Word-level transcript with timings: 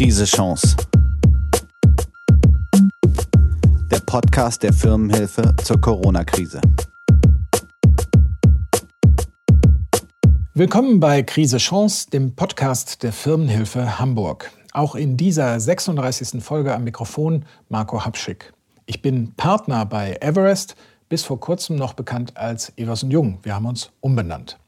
Krise 0.00 0.24
Chance. 0.24 0.76
Der 3.90 4.00
Podcast 4.06 4.62
der 4.62 4.72
Firmenhilfe 4.72 5.54
zur 5.62 5.78
Corona-Krise. 5.78 6.58
Willkommen 10.54 11.00
bei 11.00 11.22
Krise 11.22 11.58
Chance, 11.58 12.08
dem 12.08 12.34
Podcast 12.34 13.02
der 13.02 13.12
Firmenhilfe 13.12 13.98
Hamburg. 13.98 14.50
Auch 14.72 14.94
in 14.94 15.18
dieser 15.18 15.60
36. 15.60 16.42
Folge 16.42 16.74
am 16.74 16.84
Mikrofon 16.84 17.44
Marco 17.68 18.02
Hapschick. 18.02 18.54
Ich 18.86 19.02
bin 19.02 19.34
Partner 19.34 19.84
bei 19.84 20.16
Everest, 20.22 20.76
bis 21.10 21.24
vor 21.24 21.38
kurzem 21.40 21.76
noch 21.76 21.92
bekannt 21.92 22.38
als 22.38 22.72
Everson 22.78 23.10
Jung. 23.10 23.38
Wir 23.42 23.54
haben 23.54 23.66
uns 23.66 23.90
umbenannt. 24.00 24.59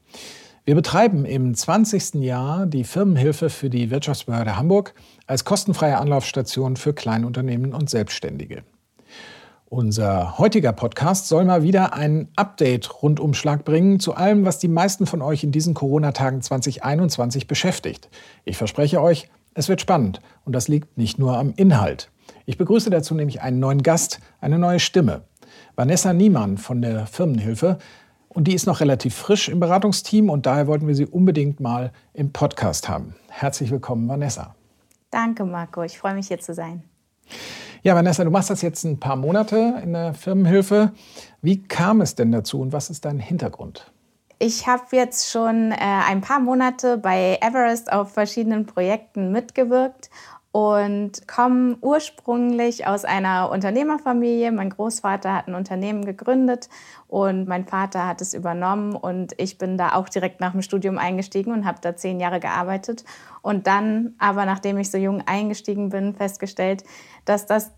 Wir 0.65 0.75
betreiben 0.75 1.25
im 1.25 1.53
20. 1.53 2.21
Jahr 2.23 2.65
die 2.65 2.85
Firmenhilfe 2.85 3.49
für 3.49 3.69
die 3.69 3.91
Wirtschaftsbehörde 3.91 4.55
Hamburg 4.55 4.93
als 5.27 5.43
kostenfreie 5.43 5.97
Anlaufstation 5.97 6.77
für 6.77 6.93
Kleinunternehmen 6.93 7.73
und 7.73 7.89
Selbstständige. 7.89 8.63
Unser 9.65 10.37
heutiger 10.37 10.71
Podcast 10.71 11.27
soll 11.27 11.43
mal 11.43 11.63
wieder 11.63 11.93
einen 11.93 12.29
Update-Rundumschlag 12.37 13.65
bringen 13.65 13.99
zu 13.99 14.13
allem, 14.13 14.45
was 14.45 14.57
die 14.57 14.69
meisten 14.69 15.05
von 15.05 15.21
euch 15.21 15.43
in 15.43 15.51
diesen 15.51 15.73
Corona-Tagen 15.73 16.41
2021 16.41 17.47
beschäftigt. 17.47 18.07
Ich 18.45 18.55
verspreche 18.55 19.01
euch, 19.01 19.27
es 19.55 19.67
wird 19.67 19.81
spannend 19.81 20.21
und 20.45 20.53
das 20.53 20.69
liegt 20.69 20.97
nicht 20.97 21.19
nur 21.19 21.37
am 21.37 21.51
Inhalt. 21.57 22.09
Ich 22.45 22.57
begrüße 22.57 22.89
dazu 22.89 23.15
nämlich 23.15 23.41
einen 23.41 23.59
neuen 23.59 23.83
Gast, 23.83 24.21
eine 24.39 24.59
neue 24.59 24.79
Stimme. 24.79 25.23
Vanessa 25.75 26.13
Niemann 26.13 26.57
von 26.57 26.81
der 26.81 27.05
Firmenhilfe 27.05 27.79
und 28.33 28.45
die 28.45 28.53
ist 28.53 28.65
noch 28.65 28.79
relativ 28.79 29.15
frisch 29.15 29.49
im 29.49 29.59
Beratungsteam 29.59 30.29
und 30.29 30.45
daher 30.45 30.67
wollten 30.67 30.87
wir 30.87 30.95
sie 30.95 31.05
unbedingt 31.05 31.59
mal 31.59 31.91
im 32.13 32.31
Podcast 32.31 32.89
haben. 32.89 33.15
Herzlich 33.29 33.71
willkommen, 33.71 34.07
Vanessa. 34.07 34.55
Danke, 35.11 35.45
Marco. 35.45 35.83
Ich 35.83 35.97
freue 35.97 36.15
mich, 36.15 36.27
hier 36.27 36.39
zu 36.39 36.53
sein. 36.53 36.83
Ja, 37.83 37.95
Vanessa, 37.95 38.23
du 38.23 38.31
machst 38.31 38.49
das 38.49 38.61
jetzt 38.61 38.83
ein 38.83 38.99
paar 38.99 39.15
Monate 39.15 39.81
in 39.83 39.93
der 39.93 40.13
Firmenhilfe. 40.13 40.91
Wie 41.41 41.61
kam 41.61 42.01
es 42.01 42.15
denn 42.15 42.31
dazu 42.31 42.61
und 42.61 42.73
was 42.73 42.89
ist 42.89 43.05
dein 43.05 43.19
Hintergrund? 43.19 43.91
Ich 44.39 44.67
habe 44.67 44.83
jetzt 44.91 45.29
schon 45.31 45.71
äh, 45.71 45.75
ein 45.79 46.21
paar 46.21 46.39
Monate 46.39 46.97
bei 46.97 47.37
Everest 47.41 47.91
auf 47.91 48.11
verschiedenen 48.13 48.65
Projekten 48.65 49.31
mitgewirkt 49.31 50.09
und 50.53 51.27
komme 51.27 51.77
ursprünglich 51.81 52.85
aus 52.85 53.05
einer 53.05 53.49
Unternehmerfamilie. 53.49 54.51
Mein 54.51 54.69
Großvater 54.69 55.33
hat 55.33 55.47
ein 55.47 55.55
Unternehmen 55.55 56.05
gegründet 56.05 56.69
und 57.07 57.47
mein 57.47 57.65
Vater 57.65 58.07
hat 58.07 58.21
es 58.21 58.35
übernommen 58.35 58.95
und 58.95 59.33
ich 59.37 59.57
bin 59.57 59.79
da 59.79 59.95
auch 59.95 60.09
direkt 60.09 60.41
nach 60.41 60.51
dem 60.51 60.61
Studium 60.61 60.99
eingestiegen 60.99 61.51
und 61.51 61.65
habe 61.65 61.79
da 61.81 61.95
zehn 61.95 62.19
Jahre 62.19 62.39
gearbeitet 62.39 63.03
und 63.41 63.65
dann 63.65 64.13
aber, 64.19 64.45
nachdem 64.45 64.77
ich 64.77 64.91
so 64.91 64.99
jung 64.99 65.23
eingestiegen 65.25 65.89
bin, 65.89 66.13
festgestellt, 66.13 66.83
dass 67.25 67.47
das 67.47 67.71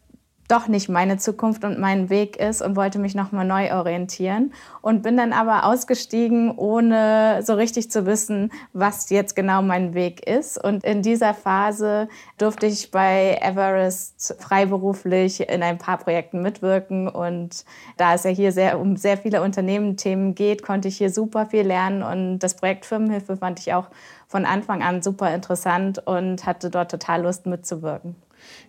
doch 0.47 0.67
nicht 0.67 0.89
meine 0.89 1.17
Zukunft 1.17 1.63
und 1.63 1.79
mein 1.79 2.09
Weg 2.09 2.37
ist 2.37 2.61
und 2.61 2.75
wollte 2.75 2.99
mich 2.99 3.15
nochmal 3.15 3.45
neu 3.45 3.73
orientieren 3.73 4.53
und 4.81 5.01
bin 5.01 5.17
dann 5.17 5.33
aber 5.33 5.65
ausgestiegen, 5.65 6.51
ohne 6.55 7.41
so 7.43 7.55
richtig 7.55 7.89
zu 7.89 8.05
wissen, 8.05 8.51
was 8.73 9.09
jetzt 9.09 9.35
genau 9.35 9.61
mein 9.61 9.93
Weg 9.95 10.27
ist. 10.27 10.63
Und 10.63 10.83
in 10.83 11.01
dieser 11.01 11.33
Phase 11.33 12.07
durfte 12.37 12.67
ich 12.67 12.91
bei 12.91 13.39
Everest 13.41 14.35
freiberuflich 14.39 15.49
in 15.49 15.63
ein 15.63 15.79
paar 15.79 15.97
Projekten 15.97 16.41
mitwirken 16.41 17.07
und 17.07 17.65
da 17.97 18.13
es 18.13 18.23
ja 18.23 18.29
hier 18.29 18.51
sehr 18.51 18.79
um 18.79 18.97
sehr 18.97 19.17
viele 19.17 19.41
Unternehmenthemen 19.41 20.35
geht, 20.35 20.61
konnte 20.61 20.87
ich 20.87 20.97
hier 20.97 21.09
super 21.09 21.47
viel 21.47 21.65
lernen 21.65 22.03
und 22.03 22.39
das 22.39 22.55
Projekt 22.55 22.85
Firmenhilfe 22.85 23.37
fand 23.37 23.59
ich 23.59 23.73
auch 23.73 23.87
von 24.27 24.45
Anfang 24.45 24.83
an 24.83 25.01
super 25.01 25.33
interessant 25.33 26.05
und 26.05 26.45
hatte 26.45 26.69
dort 26.69 26.91
total 26.91 27.23
Lust 27.23 27.45
mitzuwirken. 27.45 28.15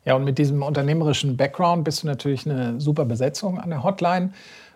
Ja, 0.04 0.14
und 0.14 0.25
mit 0.25 0.38
diesem 0.38 0.62
unternehmerischen 0.62 1.37
Background 1.37 1.84
bist 1.84 2.03
du 2.03 2.06
natürlich 2.06 2.48
eine 2.48 2.81
super 2.81 3.04
Besetzung 3.04 3.59
an 3.59 3.70
der 3.70 3.82
Hotline. 3.82 4.32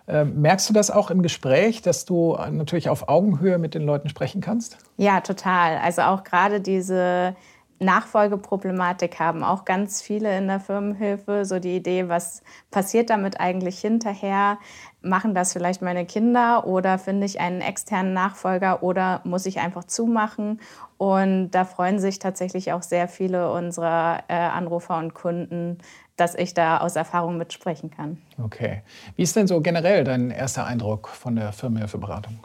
Ähm, 0.07 0.41
merkst 0.41 0.69
du 0.69 0.73
das 0.73 0.91
auch 0.91 1.11
im 1.11 1.21
Gespräch, 1.21 1.81
dass 1.81 2.05
du 2.05 2.37
natürlich 2.51 2.89
auf 2.89 3.07
Augenhöhe 3.07 3.57
mit 3.57 3.75
den 3.75 3.83
Leuten 3.83 4.09
sprechen 4.09 4.41
kannst? 4.41 4.77
Ja, 4.97 5.21
total. 5.21 5.77
Also 5.77 6.01
auch 6.01 6.23
gerade 6.23 6.59
diese 6.59 7.35
Nachfolgeproblematik 7.81 9.19
haben 9.19 9.43
auch 9.43 9.65
ganz 9.65 10.01
viele 10.01 10.37
in 10.37 10.47
der 10.47 10.59
Firmenhilfe. 10.59 11.45
So 11.45 11.59
die 11.59 11.75
Idee, 11.75 12.09
was 12.09 12.43
passiert 12.69 13.09
damit 13.09 13.39
eigentlich 13.39 13.79
hinterher? 13.79 14.59
Machen 15.01 15.33
das 15.33 15.53
vielleicht 15.53 15.81
meine 15.81 16.05
Kinder 16.05 16.67
oder 16.67 16.99
finde 16.99 17.25
ich 17.25 17.39
einen 17.39 17.61
externen 17.61 18.13
Nachfolger 18.13 18.83
oder 18.83 19.21
muss 19.23 19.47
ich 19.47 19.59
einfach 19.59 19.83
zumachen? 19.83 20.61
Und 20.97 21.49
da 21.51 21.65
freuen 21.65 21.99
sich 21.99 22.19
tatsächlich 22.19 22.71
auch 22.71 22.83
sehr 22.83 23.07
viele 23.07 23.51
unserer 23.51 24.23
äh, 24.27 24.35
Anrufer 24.35 24.99
und 24.99 25.15
Kunden, 25.15 25.79
dass 26.17 26.35
ich 26.35 26.53
da 26.53 26.77
aus 26.77 26.95
Erfahrung 26.95 27.39
mitsprechen 27.39 27.89
kann. 27.89 28.21
Okay. 28.43 28.83
Wie 29.15 29.23
ist 29.23 29.35
denn 29.35 29.47
so 29.47 29.59
generell 29.59 30.03
dein 30.03 30.29
erster 30.29 30.65
Eindruck 30.65 31.07
von 31.07 31.35
der 31.35 31.51
Firmenhilfeberatung? 31.51 32.37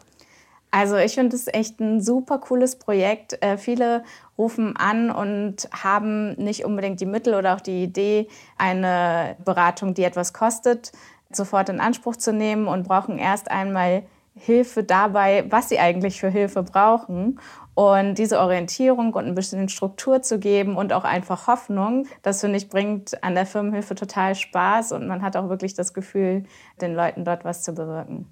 Also 0.71 0.97
ich 0.97 1.15
finde 1.15 1.37
es 1.37 1.47
echt 1.47 1.81
ein 1.81 2.01
super 2.01 2.39
cooles 2.39 2.77
Projekt. 2.77 3.43
Äh, 3.43 3.57
viele 3.57 4.05
rufen 4.37 4.77
an 4.77 5.11
und 5.11 5.69
haben 5.73 6.33
nicht 6.35 6.65
unbedingt 6.65 7.01
die 7.01 7.07
Mittel 7.07 7.35
oder 7.35 7.55
auch 7.55 7.61
die 7.61 7.85
Idee, 7.85 8.29
eine 8.59 9.37
Beratung, 9.45 9.95
die 9.95 10.05
etwas 10.05 10.33
kostet, 10.33 10.93
sofort 11.31 11.69
in 11.69 11.81
Anspruch 11.81 12.17
zu 12.17 12.33
nehmen 12.33 12.69
und 12.69 12.87
brauchen 12.87 13.19
erst 13.19 13.51
einmal 13.51 14.03
Hilfe 14.35 14.85
dabei, 14.85 15.47
was 15.49 15.71
sie 15.71 15.79
eigentlich 15.79 16.21
für 16.21 16.29
Hilfe 16.29 16.63
brauchen. 16.63 17.41
Und 17.75 18.17
diese 18.17 18.39
Orientierung 18.41 19.15
und 19.15 19.27
ein 19.27 19.35
bisschen 19.35 19.69
Struktur 19.69 20.23
zu 20.23 20.39
geben 20.39 20.77
und 20.77 20.93
auch 20.93 21.05
einfach 21.05 21.47
Hoffnung, 21.47 22.07
das 22.23 22.41
finde 22.41 22.57
ich 22.57 22.69
bringt 22.69 23.23
an 23.23 23.35
der 23.35 23.47
Firmenhilfe 23.47 23.95
total 23.95 24.35
Spaß 24.35 24.93
und 24.93 25.07
man 25.07 25.23
hat 25.23 25.37
auch 25.37 25.49
wirklich 25.49 25.75
das 25.75 25.93
Gefühl, 25.93 26.45
den 26.81 26.95
Leuten 26.95 27.25
dort 27.25 27.45
was 27.45 27.63
zu 27.63 27.75
bewirken. 27.75 28.31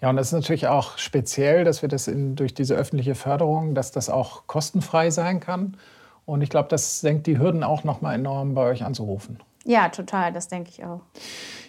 Ja, 0.00 0.10
und 0.10 0.16
das 0.16 0.28
ist 0.28 0.32
natürlich 0.32 0.68
auch 0.68 0.98
speziell, 0.98 1.64
dass 1.64 1.82
wir 1.82 1.88
das 1.88 2.08
in, 2.08 2.36
durch 2.36 2.54
diese 2.54 2.74
öffentliche 2.74 3.14
Förderung, 3.14 3.74
dass 3.74 3.92
das 3.92 4.10
auch 4.10 4.46
kostenfrei 4.46 5.10
sein 5.10 5.40
kann. 5.40 5.76
Und 6.24 6.42
ich 6.42 6.50
glaube, 6.50 6.68
das 6.68 7.00
senkt 7.00 7.26
die 7.26 7.38
Hürden 7.38 7.64
auch 7.64 7.84
nochmal 7.84 8.14
enorm 8.14 8.54
bei 8.54 8.62
euch 8.62 8.84
anzurufen. 8.84 9.38
Ja, 9.64 9.90
total, 9.90 10.32
das 10.32 10.48
denke 10.48 10.70
ich 10.70 10.84
auch. 10.84 11.00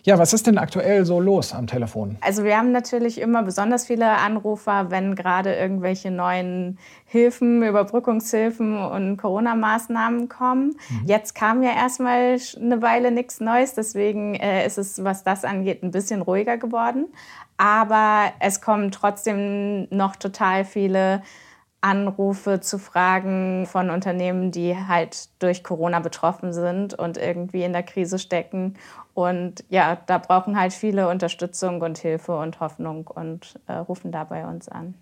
Ja, 0.04 0.18
was 0.18 0.32
ist 0.32 0.48
denn 0.48 0.58
aktuell 0.58 1.06
so 1.06 1.20
los 1.20 1.54
am 1.54 1.68
Telefon? 1.68 2.18
Also 2.22 2.46
wir 2.46 2.58
haben 2.58 2.72
natürlich 2.72 3.20
immer 3.20 3.44
besonders 3.44 3.86
viele 3.88 4.10
Anrufer, 4.10 4.90
wenn 4.90 5.16
gerade 5.16 5.54
irgendwelche 5.54 6.10
neuen 6.10 6.78
Hilfen, 7.06 7.62
Überbrückungshilfen 7.62 8.78
und 8.78 9.18
Corona-Maßnahmen 9.18 10.30
kommen. 10.30 10.78
Mhm. 10.90 11.08
Jetzt 11.08 11.36
kam 11.36 11.62
ja 11.62 11.72
erstmal 11.72 12.38
eine 12.56 12.82
Weile 12.82 13.12
nichts 13.12 13.42
Neues, 13.42 13.74
deswegen 13.74 14.36
äh, 14.36 14.66
ist 14.66 14.78
es, 14.78 15.04
was 15.04 15.24
das 15.24 15.44
angeht, 15.44 15.84
ein 15.84 15.92
bisschen 15.92 16.22
ruhiger 16.22 16.58
geworden. 16.58 17.08
Aber 17.60 18.32
es 18.40 18.62
kommen 18.62 18.90
trotzdem 18.90 19.90
noch 19.90 20.16
total 20.16 20.64
viele 20.64 21.22
Anrufe 21.82 22.62
zu 22.62 22.80
Fragen 22.80 23.66
von 23.66 23.90
Unternehmen, 23.90 24.52
die 24.52 24.78
halt 24.78 25.28
durch 25.44 25.62
Corona 25.62 26.00
betroffen 26.00 26.54
sind 26.54 26.94
und 26.94 27.18
irgendwie 27.18 27.64
in 27.64 27.74
der 27.74 27.84
Krise 27.84 28.18
stecken. 28.18 28.76
Und 29.14 29.66
ja, 29.68 29.98
da 30.06 30.20
brauchen 30.20 30.58
halt 30.58 30.72
viele 30.72 31.10
Unterstützung 31.10 31.82
und 31.82 31.98
Hilfe 31.98 32.38
und 32.38 32.62
Hoffnung 32.62 33.08
und 33.08 33.60
äh, 33.68 33.74
rufen 33.74 34.14
da 34.14 34.24
bei 34.24 34.48
uns 34.48 34.70
an. 34.70 34.94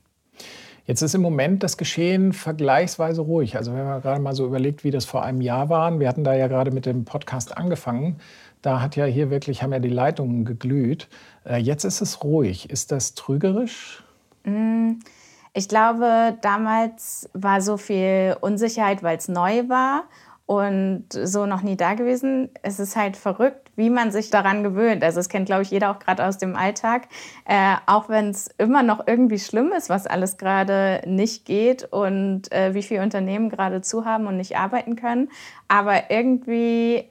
Jetzt 0.88 1.02
ist 1.02 1.14
im 1.14 1.22
Moment 1.22 1.64
das 1.64 1.76
Geschehen 1.76 2.32
vergleichsweise 2.32 3.22
ruhig. 3.22 3.58
Also 3.58 3.74
wenn 3.74 3.84
man 3.84 4.02
gerade 4.02 4.22
mal 4.22 4.34
so 4.34 4.46
überlegt, 4.46 4.86
wie 4.86 4.90
das 4.90 5.04
vor 5.04 5.22
einem 5.22 5.42
Jahr 5.42 5.68
war, 5.68 6.00
wir 6.00 6.08
hatten 6.08 6.24
da 6.24 6.34
ja 6.34 6.48
gerade 6.48 6.72
mit 6.72 6.86
dem 6.86 7.04
Podcast 7.04 7.58
angefangen, 7.58 8.22
da 8.62 8.82
hat 8.82 8.96
ja 8.96 9.04
hier 9.04 9.30
wirklich, 9.30 9.62
haben 9.62 9.74
ja 9.74 9.80
die 9.80 9.90
Leitungen 9.90 10.46
geglüht. 10.46 11.10
Äh, 11.46 11.58
jetzt 11.58 11.84
ist 11.84 12.00
es 12.00 12.24
ruhig. 12.24 12.70
Ist 12.70 12.94
das 12.94 13.16
trügerisch? 13.16 14.02
Mm. 14.46 14.94
Ich 15.54 15.68
glaube, 15.68 16.38
damals 16.42 17.30
war 17.34 17.60
so 17.62 17.76
viel 17.76 18.38
Unsicherheit, 18.40 19.04
weil 19.04 19.18
es 19.18 19.28
neu 19.28 19.68
war 19.68 20.06
und 20.46 21.06
so 21.12 21.48
noch 21.48 21.64
nie 21.64 21.76
da 21.76 21.96
gewesen. 21.96 22.50
Es 22.62 22.80
ist 22.80 22.96
halt 22.96 23.18
verrückt, 23.18 23.67
wie 23.78 23.90
man 23.90 24.12
sich 24.12 24.30
daran 24.30 24.64
gewöhnt. 24.64 25.04
Also 25.04 25.22
es 25.22 25.30
kennt, 25.30 25.46
glaube 25.46 25.62
ich, 25.62 25.72
jeder 25.72 25.92
auch 25.92 26.00
gerade 26.00 26.26
aus 26.26 26.38
dem 26.38 26.58
Alltag. 26.58 27.08
Äh, 27.46 27.76
auch 27.86 28.10
wenn 28.10 28.32
es 28.32 28.50
immer 28.58 28.84
noch 28.84 29.08
irgendwie 29.08 29.40
schlimm 29.40 29.72
ist, 29.72 29.90
was 29.90 30.08
alles 30.08 30.38
gerade 30.38 31.02
nicht 31.06 31.46
geht 31.46 31.86
und 31.86 32.52
äh, 32.52 32.74
wie 32.74 32.84
viele 32.84 33.04
Unternehmen 33.04 33.50
gerade 33.50 33.82
zu 33.82 34.04
haben 34.04 34.28
und 34.28 34.36
nicht 34.36 34.58
arbeiten 34.58 34.98
können. 34.98 35.30
Aber 35.70 36.10
irgendwie 36.10 37.10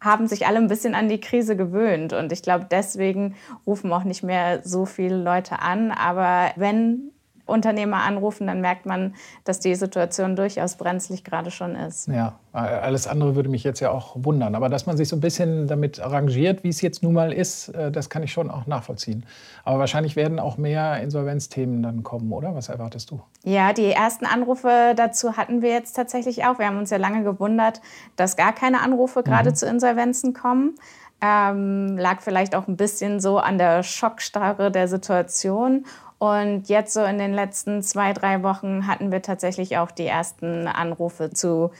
haben 0.00 0.28
sich 0.28 0.46
alle 0.46 0.58
ein 0.58 0.68
bisschen 0.68 0.94
an 0.94 1.08
die 1.08 1.20
Krise 1.20 1.56
gewöhnt. 1.56 2.12
Und 2.12 2.32
ich 2.32 2.42
glaube, 2.42 2.66
deswegen 2.70 3.36
rufen 3.66 3.92
auch 3.92 4.04
nicht 4.04 4.22
mehr 4.22 4.62
so 4.64 4.86
viele 4.86 5.16
Leute 5.16 5.60
an. 5.60 5.90
Aber 5.90 6.52
wenn 6.56 7.10
Unternehmer 7.48 8.02
anrufen, 8.02 8.46
dann 8.46 8.60
merkt 8.60 8.86
man, 8.86 9.14
dass 9.44 9.60
die 9.60 9.74
Situation 9.74 10.36
durchaus 10.36 10.76
brenzlig 10.76 11.24
gerade 11.24 11.50
schon 11.50 11.74
ist. 11.74 12.08
Ja, 12.08 12.38
alles 12.52 13.06
andere 13.06 13.36
würde 13.36 13.48
mich 13.48 13.64
jetzt 13.64 13.80
ja 13.80 13.90
auch 13.90 14.16
wundern. 14.16 14.54
Aber 14.54 14.68
dass 14.68 14.86
man 14.86 14.96
sich 14.96 15.08
so 15.08 15.16
ein 15.16 15.20
bisschen 15.20 15.66
damit 15.66 16.00
arrangiert, 16.00 16.64
wie 16.64 16.68
es 16.68 16.80
jetzt 16.80 17.02
nun 17.02 17.14
mal 17.14 17.32
ist, 17.32 17.68
äh, 17.68 17.90
das 17.90 18.10
kann 18.10 18.22
ich 18.22 18.32
schon 18.32 18.50
auch 18.50 18.66
nachvollziehen. 18.66 19.24
Aber 19.64 19.78
wahrscheinlich 19.78 20.16
werden 20.16 20.38
auch 20.38 20.58
mehr 20.58 21.00
Insolvenzthemen 21.00 21.82
dann 21.82 22.02
kommen, 22.02 22.32
oder? 22.32 22.54
Was 22.54 22.68
erwartest 22.68 23.10
du? 23.10 23.20
Ja, 23.44 23.72
die 23.72 23.90
ersten 23.90 24.26
Anrufe 24.26 24.94
dazu 24.96 25.36
hatten 25.36 25.62
wir 25.62 25.70
jetzt 25.70 25.94
tatsächlich 25.94 26.44
auch. 26.44 26.58
Wir 26.58 26.66
haben 26.66 26.78
uns 26.78 26.90
ja 26.90 26.98
lange 26.98 27.22
gewundert, 27.22 27.80
dass 28.16 28.36
gar 28.36 28.52
keine 28.52 28.80
Anrufe 28.80 29.22
gerade 29.22 29.50
mhm. 29.50 29.54
zu 29.54 29.66
Insolvenzen 29.66 30.34
kommen. 30.34 30.74
Ähm, 31.20 31.98
lag 31.98 32.20
vielleicht 32.20 32.54
auch 32.54 32.68
ein 32.68 32.76
bisschen 32.76 33.18
so 33.18 33.38
an 33.38 33.58
der 33.58 33.82
Schockstarre 33.82 34.70
der 34.70 34.86
Situation. 34.86 35.84
Und 36.18 36.68
jetzt 36.68 36.92
so 36.92 37.04
in 37.04 37.18
den 37.18 37.32
letzten 37.32 37.82
zwei, 37.82 38.12
drei 38.12 38.42
Wochen 38.42 38.86
hatten 38.86 39.12
wir 39.12 39.22
tatsächlich 39.22 39.78
auch 39.78 39.90
die 39.90 40.06
ersten 40.06 40.66
Anrufe 40.66 41.30
zu, 41.30 41.70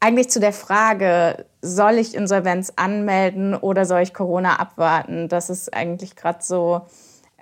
eigentlich 0.00 0.30
zu 0.30 0.38
der 0.38 0.52
Frage, 0.52 1.46
soll 1.62 1.94
ich 1.94 2.14
Insolvenz 2.14 2.72
anmelden 2.76 3.54
oder 3.54 3.86
soll 3.86 4.00
ich 4.02 4.12
Corona 4.12 4.56
abwarten? 4.56 5.28
Das 5.28 5.48
ist 5.48 5.72
eigentlich 5.72 6.14
gerade 6.14 6.42
so 6.42 6.82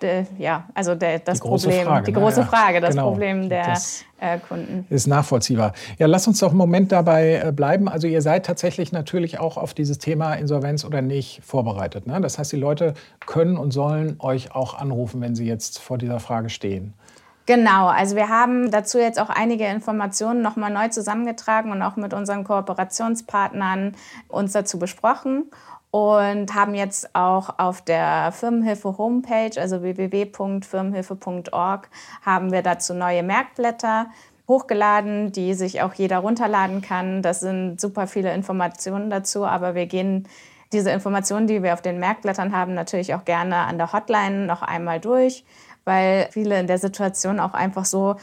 äh, 0.02 0.24
ja, 0.38 0.64
also 0.74 0.94
der, 0.94 1.18
das 1.18 1.40
die 1.40 1.48
Problem, 1.48 1.86
Frage, 1.86 2.06
die 2.06 2.12
große 2.12 2.40
ja, 2.40 2.46
Frage, 2.46 2.80
das 2.80 2.90
genau. 2.90 3.10
Problem 3.10 3.48
der 3.48 3.66
das 3.66 4.04
äh, 4.20 4.38
Kunden. 4.38 4.86
Ist 4.90 5.06
nachvollziehbar. 5.06 5.72
Ja, 5.98 6.06
lass 6.06 6.26
uns 6.26 6.40
doch 6.40 6.48
einen 6.48 6.58
Moment 6.58 6.92
dabei 6.92 7.42
äh, 7.44 7.52
bleiben. 7.52 7.88
Also 7.88 8.06
ihr 8.06 8.22
seid 8.22 8.46
tatsächlich 8.46 8.92
natürlich 8.92 9.38
auch 9.38 9.56
auf 9.56 9.74
dieses 9.74 9.98
Thema 9.98 10.34
Insolvenz 10.34 10.84
oder 10.84 11.02
nicht 11.02 11.40
vorbereitet. 11.44 12.06
Ne? 12.06 12.20
Das 12.20 12.38
heißt, 12.38 12.52
die 12.52 12.56
Leute 12.56 12.94
können 13.26 13.56
und 13.56 13.70
sollen 13.70 14.16
euch 14.18 14.54
auch 14.54 14.74
anrufen, 14.78 15.20
wenn 15.20 15.34
sie 15.34 15.46
jetzt 15.46 15.78
vor 15.78 15.98
dieser 15.98 16.20
Frage 16.20 16.50
stehen. 16.50 16.94
Genau, 17.46 17.86
also 17.86 18.14
wir 18.14 18.28
haben 18.28 18.70
dazu 18.70 18.98
jetzt 18.98 19.18
auch 19.18 19.30
einige 19.30 19.64
Informationen 19.64 20.42
nochmal 20.42 20.70
neu 20.70 20.88
zusammengetragen 20.88 21.72
und 21.72 21.80
auch 21.80 21.96
mit 21.96 22.12
unseren 22.12 22.44
Kooperationspartnern 22.44 23.94
uns 24.28 24.52
dazu 24.52 24.78
besprochen 24.78 25.44
und 25.90 26.54
haben 26.54 26.74
jetzt 26.74 27.14
auch 27.14 27.58
auf 27.58 27.82
der 27.82 28.32
Firmenhilfe 28.32 28.98
Homepage, 28.98 29.58
also 29.58 29.82
www.firmenhilfe.org, 29.82 31.88
haben 32.22 32.52
wir 32.52 32.62
dazu 32.62 32.94
neue 32.94 33.22
Merkblätter 33.22 34.06
hochgeladen, 34.46 35.32
die 35.32 35.54
sich 35.54 35.82
auch 35.82 35.94
jeder 35.94 36.18
runterladen 36.18 36.82
kann. 36.82 37.22
Das 37.22 37.40
sind 37.40 37.80
super 37.80 38.06
viele 38.06 38.32
Informationen 38.34 39.10
dazu, 39.10 39.44
aber 39.44 39.74
wir 39.74 39.86
gehen 39.86 40.28
diese 40.72 40.90
Informationen, 40.90 41.46
die 41.46 41.62
wir 41.62 41.72
auf 41.72 41.82
den 41.82 41.98
Merkblättern 41.98 42.54
haben, 42.54 42.74
natürlich 42.74 43.14
auch 43.14 43.24
gerne 43.24 43.56
an 43.56 43.78
der 43.78 43.92
Hotline 43.92 44.46
noch 44.46 44.62
einmal 44.62 45.00
durch, 45.00 45.44
weil 45.84 46.28
viele 46.30 46.60
in 46.60 46.66
der 46.66 46.78
Situation 46.78 47.40
auch 47.40 47.54
einfach 47.54 47.86
so 47.86 48.16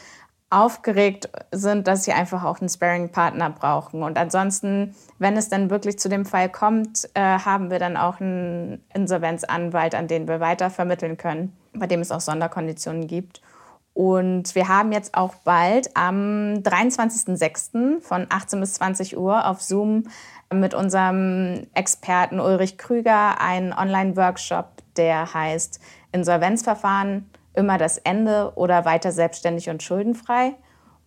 aufgeregt 0.48 1.28
sind, 1.50 1.88
dass 1.88 2.04
sie 2.04 2.12
einfach 2.12 2.44
auch 2.44 2.60
einen 2.60 2.68
Sparing-Partner 2.68 3.50
brauchen. 3.50 4.02
Und 4.02 4.16
ansonsten, 4.16 4.94
wenn 5.18 5.36
es 5.36 5.48
dann 5.48 5.70
wirklich 5.70 5.98
zu 5.98 6.08
dem 6.08 6.24
Fall 6.24 6.48
kommt, 6.48 7.08
äh, 7.14 7.20
haben 7.20 7.70
wir 7.70 7.80
dann 7.80 7.96
auch 7.96 8.20
einen 8.20 8.84
Insolvenzanwalt, 8.94 9.94
an 9.94 10.06
den 10.06 10.28
wir 10.28 10.38
weiter 10.38 10.70
vermitteln 10.70 11.16
können, 11.16 11.56
bei 11.74 11.86
dem 11.86 12.00
es 12.00 12.12
auch 12.12 12.20
Sonderkonditionen 12.20 13.08
gibt. 13.08 13.42
Und 13.92 14.54
wir 14.54 14.68
haben 14.68 14.92
jetzt 14.92 15.16
auch 15.16 15.34
bald 15.36 15.96
am 15.96 16.54
23.06. 16.62 18.02
von 18.02 18.26
18 18.28 18.60
bis 18.60 18.74
20 18.74 19.16
Uhr 19.16 19.46
auf 19.48 19.62
Zoom 19.62 20.04
mit 20.52 20.74
unserem 20.74 21.66
Experten 21.74 22.38
Ulrich 22.38 22.78
Krüger 22.78 23.40
einen 23.40 23.72
Online-Workshop, 23.72 24.66
der 24.96 25.32
heißt 25.32 25.80
Insolvenzverfahren 26.12 27.28
immer 27.56 27.78
das 27.78 27.98
Ende 27.98 28.52
oder 28.54 28.84
weiter 28.84 29.12
selbstständig 29.12 29.68
und 29.70 29.82
schuldenfrei. 29.82 30.54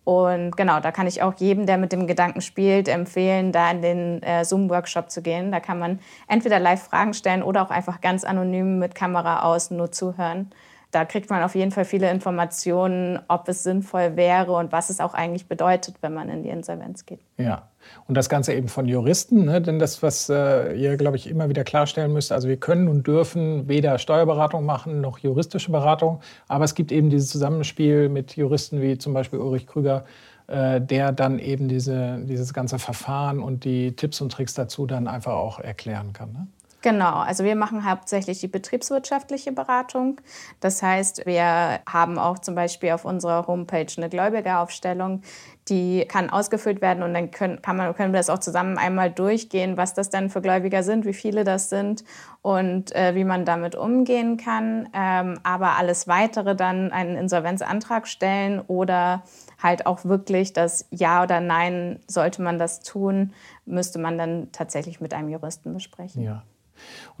Und 0.04 0.56
genau, 0.56 0.80
da 0.80 0.92
kann 0.92 1.06
ich 1.06 1.22
auch 1.22 1.34
jedem, 1.36 1.66
der 1.66 1.78
mit 1.78 1.92
dem 1.92 2.06
Gedanken 2.06 2.40
spielt, 2.40 2.88
empfehlen, 2.88 3.52
da 3.52 3.70
in 3.70 3.82
den 3.82 4.22
äh, 4.22 4.44
Zoom-Workshop 4.44 5.10
zu 5.10 5.22
gehen. 5.22 5.52
Da 5.52 5.60
kann 5.60 5.78
man 5.78 6.00
entweder 6.26 6.58
live 6.58 6.82
Fragen 6.82 7.14
stellen 7.14 7.42
oder 7.42 7.62
auch 7.62 7.70
einfach 7.70 8.00
ganz 8.00 8.24
anonym 8.24 8.78
mit 8.78 8.94
Kamera 8.94 9.42
aus 9.42 9.70
nur 9.70 9.92
zuhören. 9.92 10.50
Da 10.90 11.04
kriegt 11.04 11.30
man 11.30 11.42
auf 11.42 11.54
jeden 11.54 11.70
Fall 11.70 11.84
viele 11.84 12.10
Informationen, 12.10 13.20
ob 13.28 13.48
es 13.48 13.62
sinnvoll 13.62 14.16
wäre 14.16 14.52
und 14.52 14.72
was 14.72 14.90
es 14.90 15.00
auch 15.00 15.14
eigentlich 15.14 15.46
bedeutet, 15.46 15.96
wenn 16.00 16.12
man 16.12 16.28
in 16.28 16.42
die 16.42 16.48
Insolvenz 16.48 17.06
geht. 17.06 17.20
Ja, 17.36 17.68
und 18.08 18.16
das 18.16 18.28
Ganze 18.28 18.54
eben 18.54 18.68
von 18.68 18.86
Juristen, 18.86 19.44
ne? 19.44 19.60
denn 19.60 19.78
das, 19.78 20.02
was 20.02 20.28
äh, 20.28 20.74
ihr, 20.74 20.96
glaube 20.96 21.16
ich, 21.16 21.28
immer 21.28 21.48
wieder 21.48 21.62
klarstellen 21.62 22.12
müsst, 22.12 22.32
also 22.32 22.48
wir 22.48 22.56
können 22.56 22.88
und 22.88 23.06
dürfen 23.06 23.68
weder 23.68 23.98
Steuerberatung 23.98 24.64
machen 24.64 25.00
noch 25.00 25.18
juristische 25.18 25.70
Beratung, 25.70 26.20
aber 26.48 26.64
es 26.64 26.74
gibt 26.74 26.90
eben 26.90 27.08
dieses 27.08 27.30
Zusammenspiel 27.30 28.08
mit 28.08 28.36
Juristen 28.36 28.82
wie 28.82 28.98
zum 28.98 29.14
Beispiel 29.14 29.38
Ulrich 29.38 29.66
Krüger, 29.66 30.04
äh, 30.48 30.80
der 30.80 31.12
dann 31.12 31.38
eben 31.38 31.68
diese, 31.68 32.18
dieses 32.24 32.52
ganze 32.52 32.80
Verfahren 32.80 33.38
und 33.40 33.64
die 33.64 33.94
Tipps 33.94 34.20
und 34.20 34.32
Tricks 34.32 34.54
dazu 34.54 34.86
dann 34.86 35.06
einfach 35.06 35.34
auch 35.34 35.60
erklären 35.60 36.12
kann. 36.12 36.32
Ne? 36.32 36.46
Genau, 36.82 37.16
also 37.16 37.44
wir 37.44 37.56
machen 37.56 37.88
hauptsächlich 37.88 38.40
die 38.40 38.48
betriebswirtschaftliche 38.48 39.52
Beratung. 39.52 40.20
Das 40.60 40.82
heißt, 40.82 41.26
wir 41.26 41.80
haben 41.86 42.18
auch 42.18 42.38
zum 42.38 42.54
Beispiel 42.54 42.92
auf 42.92 43.04
unserer 43.04 43.46
Homepage 43.46 43.86
eine 43.98 44.08
Gläubigeraufstellung, 44.08 45.20
die 45.68 46.06
kann 46.08 46.30
ausgefüllt 46.30 46.80
werden 46.80 47.02
und 47.02 47.12
dann 47.12 47.30
können, 47.30 47.60
kann 47.60 47.76
man, 47.76 47.94
können 47.94 48.14
wir 48.14 48.18
das 48.18 48.30
auch 48.30 48.38
zusammen 48.38 48.78
einmal 48.78 49.10
durchgehen, 49.10 49.76
was 49.76 49.92
das 49.92 50.08
denn 50.08 50.30
für 50.30 50.40
Gläubiger 50.40 50.82
sind, 50.82 51.04
wie 51.04 51.12
viele 51.12 51.44
das 51.44 51.68
sind 51.68 52.02
und 52.40 52.94
äh, 52.96 53.14
wie 53.14 53.24
man 53.24 53.44
damit 53.44 53.76
umgehen 53.76 54.38
kann. 54.38 54.88
Ähm, 54.94 55.38
aber 55.42 55.76
alles 55.76 56.08
Weitere 56.08 56.56
dann 56.56 56.92
einen 56.92 57.16
Insolvenzantrag 57.16 58.08
stellen 58.08 58.60
oder 58.60 59.22
halt 59.62 59.84
auch 59.84 60.06
wirklich 60.06 60.54
das 60.54 60.88
Ja 60.90 61.22
oder 61.22 61.40
Nein, 61.40 62.00
sollte 62.06 62.40
man 62.40 62.58
das 62.58 62.80
tun, 62.80 63.34
müsste 63.66 63.98
man 63.98 64.16
dann 64.16 64.50
tatsächlich 64.52 65.00
mit 65.00 65.12
einem 65.12 65.28
Juristen 65.28 65.74
besprechen. 65.74 66.22
Ja. 66.22 66.42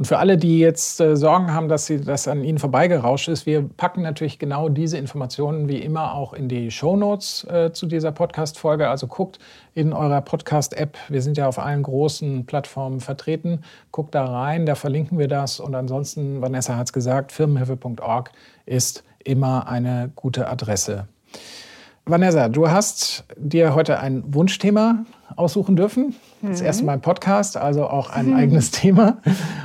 Und 0.00 0.06
für 0.06 0.16
alle, 0.16 0.38
die 0.38 0.58
jetzt 0.58 0.98
äh, 1.00 1.14
Sorgen 1.14 1.52
haben, 1.52 1.68
dass 1.68 1.84
sie, 1.84 2.00
das 2.00 2.26
an 2.26 2.42
ihnen 2.42 2.58
vorbeigerauscht 2.58 3.28
ist, 3.28 3.44
wir 3.44 3.62
packen 3.62 4.00
natürlich 4.00 4.38
genau 4.38 4.70
diese 4.70 4.96
Informationen 4.96 5.68
wie 5.68 5.76
immer 5.76 6.14
auch 6.14 6.32
in 6.32 6.48
die 6.48 6.70
Shownotes 6.70 7.44
äh, 7.44 7.72
zu 7.72 7.84
dieser 7.84 8.10
Podcast-Folge. 8.10 8.88
Also 8.88 9.08
guckt 9.08 9.38
in 9.74 9.92
eurer 9.92 10.22
Podcast-App, 10.22 10.96
wir 11.10 11.20
sind 11.20 11.36
ja 11.36 11.48
auf 11.48 11.58
allen 11.58 11.82
großen 11.82 12.46
Plattformen 12.46 13.00
vertreten, 13.00 13.60
guckt 13.92 14.14
da 14.14 14.24
rein, 14.24 14.64
da 14.64 14.74
verlinken 14.74 15.18
wir 15.18 15.28
das. 15.28 15.60
Und 15.60 15.74
ansonsten, 15.74 16.40
Vanessa 16.40 16.76
hat 16.76 16.86
es 16.86 16.92
gesagt, 16.94 17.30
firmenhilfe.org 17.30 18.30
ist 18.64 19.04
immer 19.22 19.68
eine 19.68 20.10
gute 20.16 20.48
Adresse. 20.48 21.08
Vanessa, 22.06 22.48
du 22.48 22.70
hast 22.70 23.24
dir 23.36 23.74
heute 23.74 24.00
ein 24.00 24.24
Wunschthema 24.34 25.04
aussuchen 25.36 25.76
dürfen. 25.76 26.16
Das 26.42 26.60
mhm. 26.60 26.66
erste 26.66 26.84
Mal 26.84 26.94
im 26.94 27.00
Podcast, 27.00 27.56
also 27.56 27.86
auch 27.86 28.10
ein 28.10 28.28
mhm. 28.28 28.36
eigenes 28.36 28.70
Thema. 28.70 29.18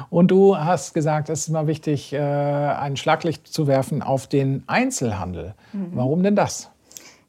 Und 0.10 0.31
du 0.31 0.57
hast 0.57 0.94
gesagt, 0.94 1.30
es 1.30 1.42
ist 1.42 1.50
mal 1.50 1.68
wichtig, 1.68 2.13
äh, 2.13 2.19
ein 2.19 2.98
Schlaglicht 2.98 3.48
zu 3.48 3.68
werfen 3.68 4.01
auf 4.01 4.27
den 4.27 4.63
Einzelhandel. 4.68 5.54
Mhm. 5.74 5.91
Warum 5.94 6.24
denn 6.24 6.36
das? 6.36 6.72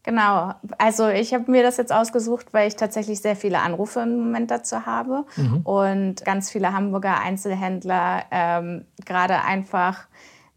Genau, 0.07 0.53
also 0.79 1.09
ich 1.09 1.35
habe 1.35 1.51
mir 1.51 1.65
das 1.65 1.79
jetzt 1.79 1.93
ausgesucht, 1.93 2.47
weil 2.53 2.69
ich 2.69 2.77
tatsächlich 2.77 3.21
sehr 3.21 3.35
viele 3.35 3.59
Anrufe 3.59 4.01
im 4.01 4.17
Moment 4.17 4.53
dazu 4.53 4.87
habe 4.87 5.25
mhm. 5.35 5.63
und 5.65 6.25
ganz 6.25 6.49
viele 6.49 6.73
Hamburger 6.73 7.19
Einzelhändler 7.19 8.23
ähm, 8.31 8.85
gerade 9.05 9.43
einfach 9.43 10.07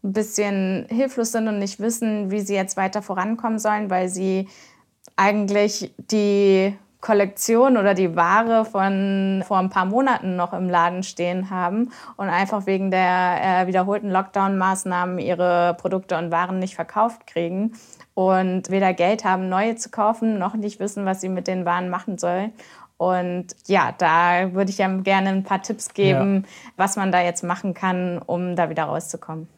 ein 0.04 0.12
bisschen 0.12 0.86
hilflos 0.88 1.32
sind 1.32 1.48
und 1.48 1.58
nicht 1.58 1.80
wissen, 1.80 2.30
wie 2.30 2.40
sie 2.40 2.54
jetzt 2.54 2.76
weiter 2.76 3.02
vorankommen 3.02 3.58
sollen, 3.58 3.90
weil 3.90 4.08
sie 4.08 4.46
eigentlich 5.16 5.92
die 5.98 6.72
Kollektion 7.00 7.76
oder 7.76 7.94
die 7.94 8.14
Ware 8.14 8.64
von 8.64 9.42
vor 9.46 9.58
ein 9.58 9.70
paar 9.70 9.86
Monaten 9.86 10.36
noch 10.36 10.52
im 10.52 10.68
Laden 10.68 11.02
stehen 11.02 11.50
haben 11.50 11.92
und 12.16 12.28
einfach 12.28 12.66
wegen 12.66 12.90
der 12.90 13.38
äh, 13.42 13.66
wiederholten 13.66 14.10
Lockdown-Maßnahmen 14.10 15.18
ihre 15.18 15.76
Produkte 15.80 16.18
und 16.18 16.30
Waren 16.30 16.58
nicht 16.58 16.74
verkauft 16.74 17.26
kriegen 17.26 17.72
und 18.14 18.70
weder 18.70 18.92
Geld 18.92 19.24
haben, 19.24 19.48
neue 19.48 19.76
zu 19.76 19.90
kaufen, 19.90 20.38
noch 20.38 20.54
nicht 20.54 20.78
wissen, 20.78 21.06
was 21.06 21.20
sie 21.20 21.28
mit 21.28 21.46
den 21.46 21.64
Waren 21.64 21.88
machen 21.88 22.18
sollen. 22.18 22.52
Und 23.00 23.46
ja, 23.66 23.94
da 23.96 24.52
würde 24.52 24.70
ich 24.70 24.76
ja 24.76 24.86
gerne 24.98 25.30
ein 25.30 25.42
paar 25.42 25.62
Tipps 25.62 25.94
geben, 25.94 26.44
ja. 26.44 26.72
was 26.76 26.96
man 26.96 27.10
da 27.10 27.22
jetzt 27.22 27.42
machen 27.42 27.72
kann, 27.72 28.18
um 28.18 28.56
da 28.56 28.68
wieder 28.68 28.82
rauszukommen. 28.82 29.48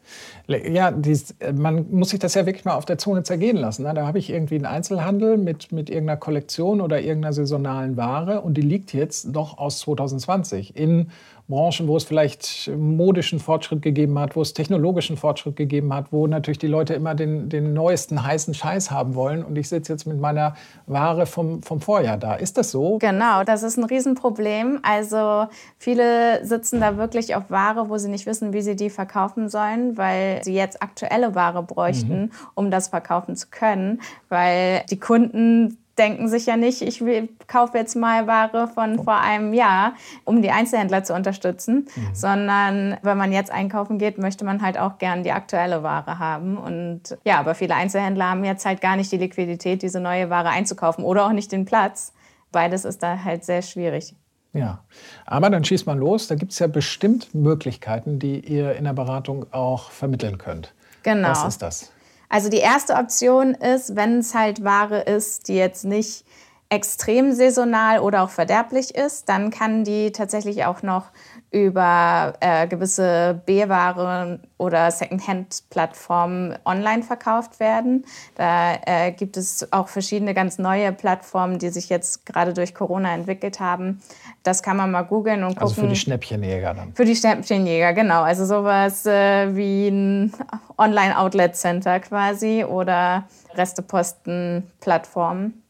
Ja, 0.47 0.91
dies, 0.91 1.35
man 1.53 1.91
muss 1.91 2.11
sich 2.11 2.21
das 2.21 2.35
ja 2.35 2.45
wirklich 2.45 2.63
mal 2.63 2.75
auf 2.75 2.85
der 2.85 2.97
Zunge 2.97 3.23
zergehen 3.23 3.57
lassen. 3.57 3.83
Ne? 3.83 3.93
Da 3.93 4.07
habe 4.07 4.17
ich 4.17 4.29
irgendwie 4.29 4.55
einen 4.55 4.65
Einzelhandel 4.65 5.37
mit, 5.37 5.73
mit 5.73 5.89
irgendeiner 5.89 6.15
Kollektion 6.15 6.79
oder 6.79 7.01
irgendeiner 7.01 7.33
saisonalen 7.33 7.97
Ware 7.97 8.39
und 8.39 8.53
die 8.53 8.61
liegt 8.61 8.93
jetzt 8.93 9.33
noch 9.33 9.57
aus 9.57 9.79
2020 9.79 10.77
in 10.77 11.11
Branchen, 11.49 11.87
wo 11.87 11.97
es 11.97 12.05
vielleicht 12.05 12.71
modischen 12.75 13.39
Fortschritt 13.39 13.81
gegeben 13.81 14.17
hat, 14.17 14.35
wo 14.35 14.41
es 14.41 14.53
technologischen 14.53 15.17
Fortschritt 15.17 15.55
gegeben 15.57 15.93
hat, 15.93 16.11
wo 16.11 16.25
natürlich 16.25 16.57
die 16.57 16.67
Leute 16.67 16.93
immer 16.93 17.15
den, 17.15 17.49
den 17.49 17.73
neuesten 17.73 18.23
heißen 18.23 18.53
Scheiß 18.53 18.91
haben 18.91 19.13
wollen. 19.15 19.43
Und 19.43 19.57
ich 19.57 19.67
sitze 19.67 19.91
jetzt 19.91 20.07
mit 20.07 20.19
meiner 20.19 20.55
Ware 20.87 21.25
vom, 21.25 21.61
vom 21.61 21.81
Vorjahr 21.81 22.17
da. 22.17 22.35
Ist 22.35 22.57
das 22.57 22.71
so? 22.71 22.97
Genau, 22.99 23.43
das 23.43 23.63
ist 23.63 23.77
ein 23.77 23.83
Riesenproblem. 23.83 24.79
Also 24.83 25.47
viele 25.77 26.45
sitzen 26.45 26.79
da 26.79 26.97
wirklich 26.97 27.35
auf 27.35 27.49
Ware, 27.49 27.89
wo 27.89 27.97
sie 27.97 28.09
nicht 28.09 28.25
wissen, 28.25 28.53
wie 28.53 28.61
sie 28.61 28.77
die 28.77 28.89
verkaufen 28.89 29.49
sollen, 29.49 29.97
weil 29.97 30.41
sie 30.43 30.53
jetzt 30.53 30.81
aktuelle 30.81 31.35
Ware 31.35 31.61
bräuchten, 31.61 32.21
mhm. 32.21 32.31
um 32.55 32.71
das 32.71 32.87
verkaufen 32.87 33.35
zu 33.35 33.47
können. 33.51 34.01
Weil 34.29 34.83
die 34.89 34.99
Kunden 34.99 35.77
denken 35.97 36.27
sich 36.27 36.45
ja 36.45 36.57
nicht, 36.57 36.81
ich 36.81 37.03
kaufe 37.47 37.77
jetzt 37.77 37.95
mal 37.95 38.25
Ware 38.27 38.67
von 38.67 39.03
vor 39.03 39.19
einem 39.19 39.53
Jahr, 39.53 39.93
um 40.25 40.41
die 40.41 40.51
Einzelhändler 40.51 41.03
zu 41.03 41.13
unterstützen, 41.13 41.87
mhm. 41.95 42.15
sondern 42.15 42.97
wenn 43.03 43.17
man 43.17 43.31
jetzt 43.31 43.51
einkaufen 43.51 43.99
geht, 43.99 44.17
möchte 44.17 44.43
man 44.43 44.61
halt 44.61 44.77
auch 44.79 44.97
gern 44.97 45.23
die 45.23 45.31
aktuelle 45.31 45.83
Ware 45.83 46.19
haben. 46.19 46.57
Und 46.57 47.17
ja, 47.23 47.39
aber 47.39 47.55
viele 47.55 47.75
Einzelhändler 47.75 48.31
haben 48.31 48.43
jetzt 48.43 48.65
halt 48.65 48.81
gar 48.81 48.95
nicht 48.95 49.11
die 49.11 49.17
Liquidität, 49.17 49.81
diese 49.81 49.99
neue 49.99 50.29
Ware 50.29 50.49
einzukaufen 50.49 51.03
oder 51.03 51.25
auch 51.25 51.33
nicht 51.33 51.51
den 51.51 51.65
Platz. 51.65 52.13
Beides 52.51 52.85
ist 52.85 53.03
da 53.03 53.23
halt 53.23 53.43
sehr 53.43 53.61
schwierig. 53.61 54.15
Ja, 54.53 54.83
aber 55.25 55.49
dann 55.49 55.63
schießt 55.63 55.87
man 55.87 55.97
los. 55.97 56.27
Da 56.27 56.35
gibt 56.35 56.51
es 56.51 56.59
ja 56.59 56.67
bestimmt 56.67 57.33
Möglichkeiten, 57.33 58.19
die 58.19 58.39
ihr 58.39 58.75
in 58.75 58.83
der 58.83 58.93
Beratung 58.93 59.47
auch 59.51 59.89
vermitteln 59.89 60.37
könnt. 60.37 60.73
Genau. 61.01 61.29
Was 61.29 61.45
ist 61.45 61.61
das? 61.61 61.92
Also 62.33 62.49
die 62.49 62.57
erste 62.57 62.95
Option 62.95 63.53
ist, 63.53 63.95
wenn 63.95 64.17
es 64.17 64.33
halt 64.33 64.63
Ware 64.63 65.01
ist, 65.01 65.47
die 65.49 65.53
jetzt 65.53 65.85
nicht 65.85 66.25
extrem 66.67 67.31
saisonal 67.31 67.99
oder 67.99 68.23
auch 68.23 68.31
verderblich 68.31 68.95
ist, 68.95 69.29
dann 69.29 69.51
kann 69.51 69.83
die 69.83 70.11
tatsächlich 70.11 70.65
auch 70.65 70.81
noch 70.81 71.11
über 71.53 72.33
äh, 72.39 72.67
gewisse 72.67 73.39
B-Ware 73.45 74.39
oder 74.57 74.89
Secondhand-Plattformen 74.89 76.57
online 76.65 77.03
verkauft 77.03 77.59
werden. 77.59 78.05
Da 78.33 78.73
äh, 78.87 79.11
gibt 79.11 79.37
es 79.37 79.71
auch 79.71 79.87
verschiedene 79.87 80.33
ganz 80.33 80.57
neue 80.57 80.91
Plattformen, 80.91 81.59
die 81.59 81.69
sich 81.69 81.89
jetzt 81.89 82.25
gerade 82.25 82.53
durch 82.53 82.73
Corona 82.73 83.13
entwickelt 83.13 83.59
haben. 83.59 84.01
Das 84.41 84.63
kann 84.63 84.77
man 84.77 84.89
mal 84.89 85.03
googeln 85.03 85.43
und 85.43 85.49
gucken. 85.49 85.61
Also 85.61 85.81
für 85.81 85.87
die 85.87 85.95
Schnäppchenjäger 85.95 86.73
dann. 86.73 86.95
Für 86.95 87.05
die 87.05 87.15
Schnäppchenjäger, 87.15 87.93
genau. 87.93 88.23
Also 88.23 88.45
sowas 88.45 89.05
äh, 89.05 89.55
wie 89.55 89.89
ein 89.89 90.33
Online-Outlet-Center 90.79 91.99
quasi 91.99 92.63
oder 92.63 93.25
Resteposten-Plattformen. 93.53 95.61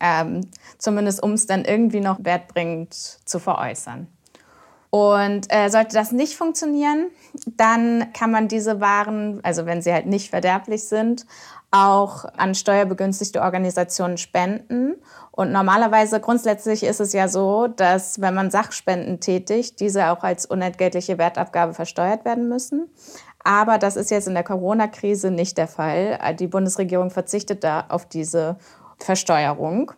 Ähm, 0.00 0.40
zumindest 0.78 1.22
um 1.22 1.34
es 1.34 1.46
dann 1.46 1.64
irgendwie 1.64 2.00
noch 2.00 2.18
wertbringend 2.24 2.92
zu 2.92 3.38
veräußern. 3.38 4.08
Und 4.94 5.46
äh, 5.48 5.70
sollte 5.70 5.94
das 5.94 6.12
nicht 6.12 6.36
funktionieren, 6.36 7.06
dann 7.46 8.12
kann 8.12 8.30
man 8.30 8.46
diese 8.46 8.82
Waren, 8.82 9.40
also 9.42 9.64
wenn 9.64 9.80
sie 9.80 9.90
halt 9.90 10.04
nicht 10.04 10.28
verderblich 10.28 10.86
sind, 10.86 11.24
auch 11.70 12.26
an 12.36 12.54
steuerbegünstigte 12.54 13.40
Organisationen 13.40 14.18
spenden. 14.18 14.96
Und 15.30 15.50
normalerweise, 15.50 16.20
grundsätzlich 16.20 16.82
ist 16.82 17.00
es 17.00 17.14
ja 17.14 17.28
so, 17.28 17.68
dass 17.68 18.20
wenn 18.20 18.34
man 18.34 18.50
Sachspenden 18.50 19.18
tätigt, 19.18 19.80
diese 19.80 20.10
auch 20.10 20.24
als 20.24 20.44
unentgeltliche 20.44 21.16
Wertabgabe 21.16 21.72
versteuert 21.72 22.26
werden 22.26 22.50
müssen. 22.50 22.90
Aber 23.42 23.78
das 23.78 23.96
ist 23.96 24.10
jetzt 24.10 24.28
in 24.28 24.34
der 24.34 24.44
Corona-Krise 24.44 25.30
nicht 25.30 25.56
der 25.56 25.68
Fall. 25.68 26.18
Die 26.38 26.48
Bundesregierung 26.48 27.08
verzichtet 27.08 27.64
da 27.64 27.86
auf 27.88 28.04
diese 28.04 28.56
Versteuerung, 28.98 29.92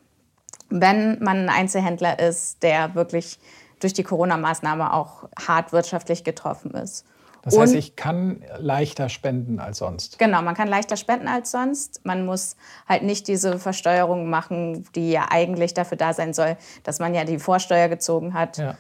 wenn 0.71 1.19
man 1.21 1.39
ein 1.39 1.49
Einzelhändler 1.49 2.21
ist, 2.21 2.63
der 2.63 2.95
wirklich 2.95 3.41
durch 3.81 3.93
die 3.93 4.03
Corona-Maßnahme 4.03 4.93
auch 4.93 5.29
hart 5.39 5.73
wirtschaftlich 5.73 6.25
getroffen 6.25 6.73
ist. 6.73 7.05
Das 7.45 7.59
heißt, 7.59 7.75
ich 7.75 7.95
kann 7.95 8.43
leichter 8.57 9.11
spenden 9.11 9.61
als 9.61 9.79
sonst. 9.79 10.19
Genau, 10.19 10.41
man 10.41 10.55
kann 10.55 10.67
leichter 10.67 10.97
spenden 10.97 11.29
als 11.29 11.51
sonst. 11.51 12.01
Man 12.05 12.25
muss 12.25 12.57
halt 12.89 13.03
nicht 13.03 13.29
diese 13.29 13.59
Versteuerung 13.59 14.31
machen, 14.31 14.87
die 14.95 15.11
ja 15.11 15.27
eigentlich 15.29 15.75
dafür 15.75 15.99
da 15.99 16.15
sein 16.15 16.33
soll, 16.33 16.57
dass 16.85 17.01
man 17.01 17.15
ja 17.15 17.25
die 17.25 17.39
Vorsteuer 17.39 17.89
gezogen 17.89 18.33
hat. 18.33 18.57
Ja. 18.57 18.79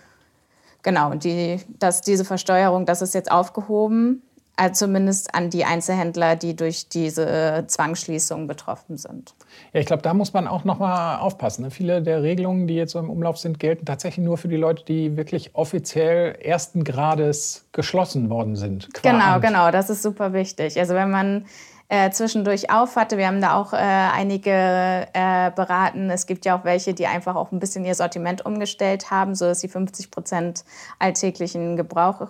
Genau, 0.82 1.10
und 1.10 1.24
die, 1.24 1.60
dass 1.78 2.00
diese 2.00 2.24
Versteuerung, 2.24 2.86
das 2.86 3.02
ist 3.02 3.12
jetzt 3.12 3.30
aufgehoben. 3.30 4.22
Also 4.56 4.86
zumindest 4.86 5.34
an 5.34 5.50
die 5.50 5.64
Einzelhändler, 5.64 6.36
die 6.36 6.54
durch 6.54 6.88
diese 6.88 7.64
Zwangsschließung 7.66 8.46
betroffen 8.46 8.96
sind. 8.96 9.34
Ja, 9.72 9.80
ich 9.80 9.86
glaube, 9.86 10.02
da 10.02 10.14
muss 10.14 10.32
man 10.32 10.46
auch 10.46 10.64
noch 10.64 10.78
mal 10.78 11.18
aufpassen. 11.18 11.62
Ne? 11.62 11.70
Viele 11.70 12.02
der 12.02 12.22
Regelungen, 12.22 12.68
die 12.68 12.74
jetzt 12.74 12.92
so 12.92 13.00
im 13.00 13.10
Umlauf 13.10 13.38
sind, 13.38 13.58
gelten 13.58 13.84
tatsächlich 13.84 14.24
nur 14.24 14.38
für 14.38 14.48
die 14.48 14.56
Leute, 14.56 14.84
die 14.84 15.16
wirklich 15.16 15.54
offiziell 15.54 16.36
ersten 16.40 16.84
Grades 16.84 17.66
geschlossen 17.72 18.30
worden 18.30 18.54
sind. 18.54 18.88
Genau, 19.02 19.34
Amt. 19.34 19.44
genau, 19.44 19.70
das 19.72 19.90
ist 19.90 20.02
super 20.02 20.32
wichtig. 20.32 20.78
Also 20.78 20.94
wenn 20.94 21.10
man 21.10 21.46
äh, 21.88 22.10
zwischendurch 22.10 22.70
auf 22.70 22.96
hatte. 22.96 23.18
Wir 23.18 23.26
haben 23.26 23.40
da 23.40 23.54
auch 23.56 23.72
äh, 23.72 23.76
einige 23.76 25.06
äh, 25.12 25.50
beraten. 25.54 26.10
Es 26.10 26.26
gibt 26.26 26.44
ja 26.46 26.58
auch 26.58 26.64
welche, 26.64 26.94
die 26.94 27.06
einfach 27.06 27.36
auch 27.36 27.52
ein 27.52 27.58
bisschen 27.58 27.84
ihr 27.84 27.94
Sortiment 27.94 28.44
umgestellt 28.44 29.10
haben, 29.10 29.34
sodass 29.34 29.60
sie 29.60 29.68
50 29.68 30.10
Prozent 30.10 30.64
alltäglichen 30.98 31.76
Gebrauch 31.76 32.28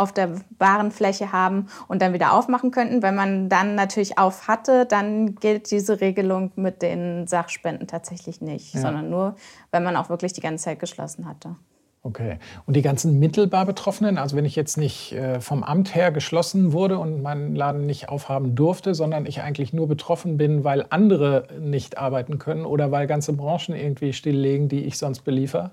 auf 0.00 0.12
der 0.12 0.30
Warenfläche 0.58 1.30
haben 1.30 1.66
und 1.88 2.02
dann 2.02 2.12
wieder 2.12 2.32
aufmachen 2.32 2.70
könnten. 2.70 3.02
Wenn 3.02 3.14
man 3.14 3.48
dann 3.48 3.74
natürlich 3.74 4.18
auf 4.18 4.48
hatte, 4.48 4.86
dann 4.86 5.34
gilt 5.36 5.70
diese 5.70 6.00
Regelung 6.00 6.52
mit 6.56 6.82
den 6.82 7.26
Sachspenden 7.26 7.86
tatsächlich 7.86 8.40
nicht, 8.40 8.74
ja. 8.74 8.80
sondern 8.80 9.10
nur, 9.10 9.36
wenn 9.70 9.84
man 9.84 9.96
auch 9.96 10.08
wirklich 10.08 10.32
die 10.32 10.40
ganze 10.40 10.64
Zeit 10.64 10.80
geschlossen 10.80 11.28
hatte. 11.28 11.56
Okay. 12.02 12.38
Und 12.64 12.76
die 12.76 12.82
ganzen 12.82 13.18
mittelbar 13.18 13.66
Betroffenen, 13.66 14.16
also 14.16 14.34
wenn 14.34 14.46
ich 14.46 14.56
jetzt 14.56 14.78
nicht 14.78 15.12
äh, 15.12 15.38
vom 15.40 15.62
Amt 15.62 15.94
her 15.94 16.10
geschlossen 16.10 16.72
wurde 16.72 16.98
und 16.98 17.20
meinen 17.20 17.54
Laden 17.54 17.84
nicht 17.84 18.08
aufhaben 18.08 18.54
durfte, 18.54 18.94
sondern 18.94 19.26
ich 19.26 19.42
eigentlich 19.42 19.74
nur 19.74 19.86
betroffen 19.86 20.38
bin, 20.38 20.64
weil 20.64 20.86
andere 20.88 21.46
nicht 21.60 21.98
arbeiten 21.98 22.38
können 22.38 22.64
oder 22.64 22.90
weil 22.90 23.06
ganze 23.06 23.34
Branchen 23.34 23.74
irgendwie 23.74 24.14
stilllegen, 24.14 24.70
die 24.70 24.84
ich 24.84 24.96
sonst 24.96 25.26
beliefer, 25.26 25.72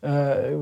äh, 0.00 0.52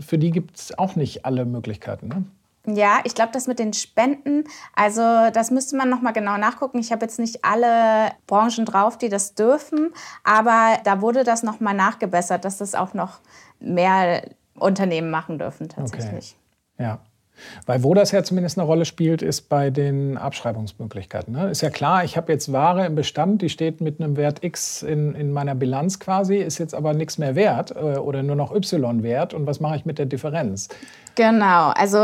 für 0.00 0.18
die 0.18 0.32
gibt 0.32 0.56
es 0.56 0.76
auch 0.76 0.96
nicht 0.96 1.24
alle 1.24 1.44
Möglichkeiten. 1.44 2.08
Ne? 2.08 2.24
Ja, 2.66 3.00
ich 3.04 3.14
glaube, 3.14 3.30
das 3.32 3.46
mit 3.46 3.58
den 3.58 3.72
Spenden, 3.72 4.44
also 4.74 5.00
das 5.32 5.50
müsste 5.50 5.76
man 5.76 5.88
noch 5.88 6.02
mal 6.02 6.12
genau 6.12 6.36
nachgucken. 6.36 6.78
Ich 6.78 6.90
habe 6.90 7.04
jetzt 7.04 7.18
nicht 7.18 7.44
alle 7.44 8.10
Branchen 8.26 8.64
drauf, 8.64 8.98
die 8.98 9.08
das 9.08 9.34
dürfen, 9.34 9.92
aber 10.24 10.78
da 10.84 11.00
wurde 11.00 11.22
das 11.22 11.42
noch 11.42 11.60
mal 11.60 11.74
nachgebessert, 11.74 12.44
dass 12.44 12.58
das 12.58 12.74
auch 12.74 12.92
noch 12.92 13.20
mehr 13.60 14.22
Unternehmen 14.58 15.10
machen 15.10 15.38
dürfen 15.38 15.68
tatsächlich. 15.68 16.36
Okay. 16.74 16.84
Ja. 16.88 16.98
Weil 17.66 17.82
wo 17.82 17.94
das 17.94 18.12
ja 18.12 18.22
zumindest 18.22 18.58
eine 18.58 18.66
Rolle 18.66 18.84
spielt, 18.84 19.22
ist 19.22 19.48
bei 19.48 19.70
den 19.70 20.16
Abschreibungsmöglichkeiten. 20.16 21.34
Ne? 21.34 21.50
Ist 21.50 21.60
ja 21.60 21.70
klar, 21.70 22.04
ich 22.04 22.16
habe 22.16 22.32
jetzt 22.32 22.52
Ware 22.52 22.86
im 22.86 22.94
Bestand, 22.94 23.42
die 23.42 23.48
steht 23.48 23.80
mit 23.80 24.00
einem 24.00 24.16
Wert 24.16 24.42
X 24.42 24.82
in, 24.82 25.14
in 25.14 25.32
meiner 25.32 25.54
Bilanz 25.54 26.00
quasi, 26.00 26.36
ist 26.36 26.58
jetzt 26.58 26.74
aber 26.74 26.94
nichts 26.94 27.18
mehr 27.18 27.34
wert 27.34 27.72
äh, 27.72 27.98
oder 27.98 28.22
nur 28.22 28.36
noch 28.36 28.54
Y 28.54 29.02
wert. 29.02 29.34
Und 29.34 29.46
was 29.46 29.60
mache 29.60 29.76
ich 29.76 29.84
mit 29.84 29.98
der 29.98 30.06
Differenz? 30.06 30.68
Genau, 31.14 31.70
also 31.70 31.98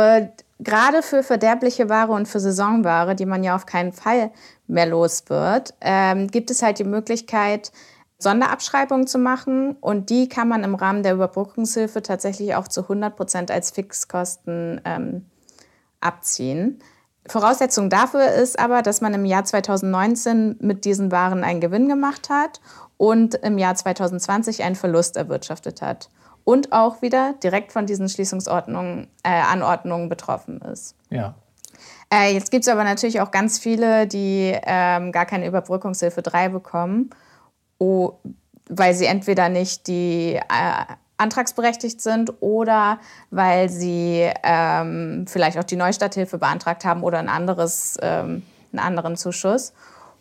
gerade 0.58 1.02
für 1.02 1.22
verderbliche 1.22 1.88
Ware 1.88 2.12
und 2.12 2.26
für 2.26 2.40
Saisonware, 2.40 3.14
die 3.14 3.26
man 3.26 3.44
ja 3.44 3.54
auf 3.54 3.66
keinen 3.66 3.92
Fall 3.92 4.30
mehr 4.66 4.86
los 4.86 5.24
wird, 5.28 5.74
ähm, 5.80 6.28
gibt 6.28 6.50
es 6.50 6.62
halt 6.62 6.78
die 6.78 6.84
Möglichkeit, 6.84 7.72
Sonderabschreibungen 8.18 9.06
zu 9.06 9.18
machen. 9.18 9.76
Und 9.80 10.10
die 10.10 10.28
kann 10.28 10.48
man 10.48 10.64
im 10.64 10.74
Rahmen 10.74 11.02
der 11.02 11.14
Überbrückungshilfe 11.14 12.02
tatsächlich 12.02 12.54
auch 12.54 12.68
zu 12.68 12.82
100 12.82 13.16
Prozent 13.16 13.50
als 13.50 13.70
Fixkosten 13.70 14.80
ähm, 14.84 15.26
abziehen. 16.00 16.80
Voraussetzung 17.26 17.88
dafür 17.88 18.32
ist 18.32 18.58
aber, 18.58 18.82
dass 18.82 19.00
man 19.00 19.14
im 19.14 19.24
Jahr 19.24 19.44
2019 19.44 20.56
mit 20.60 20.84
diesen 20.84 21.12
Waren 21.12 21.44
einen 21.44 21.60
Gewinn 21.60 21.88
gemacht 21.88 22.30
hat 22.30 22.60
und 22.96 23.36
im 23.36 23.58
Jahr 23.58 23.74
2020 23.74 24.64
einen 24.64 24.74
Verlust 24.74 25.16
erwirtschaftet 25.16 25.82
hat 25.82 26.08
und 26.44 26.72
auch 26.72 27.02
wieder 27.02 27.34
direkt 27.42 27.72
von 27.72 27.86
diesen 27.86 28.08
Schließungsanordnungen 28.08 29.08
äh, 29.24 30.08
betroffen 30.08 30.60
ist. 30.60 30.96
Ja. 31.10 31.34
Äh, 32.12 32.34
jetzt 32.34 32.50
gibt 32.50 32.64
es 32.64 32.68
aber 32.68 32.84
natürlich 32.84 33.20
auch 33.20 33.30
ganz 33.30 33.58
viele, 33.58 34.06
die 34.06 34.56
ähm, 34.64 35.12
gar 35.12 35.24
keine 35.24 35.46
Überbrückungshilfe 35.46 36.22
3 36.22 36.50
bekommen, 36.50 37.10
oh, 37.78 38.12
weil 38.68 38.94
sie 38.94 39.06
entweder 39.06 39.48
nicht 39.48 39.86
die 39.86 40.34
äh, 40.34 40.94
antragsberechtigt 41.16 42.00
sind 42.00 42.32
oder 42.40 42.98
weil 43.30 43.68
sie 43.68 44.28
ähm, 44.42 45.24
vielleicht 45.28 45.56
auch 45.58 45.64
die 45.64 45.76
Neustarthilfe 45.76 46.38
beantragt 46.38 46.84
haben 46.84 47.02
oder 47.02 47.18
ein 47.18 47.28
anderes, 47.28 47.96
ähm, 48.02 48.42
einen 48.72 48.80
anderen 48.80 49.16
Zuschuss. 49.16 49.72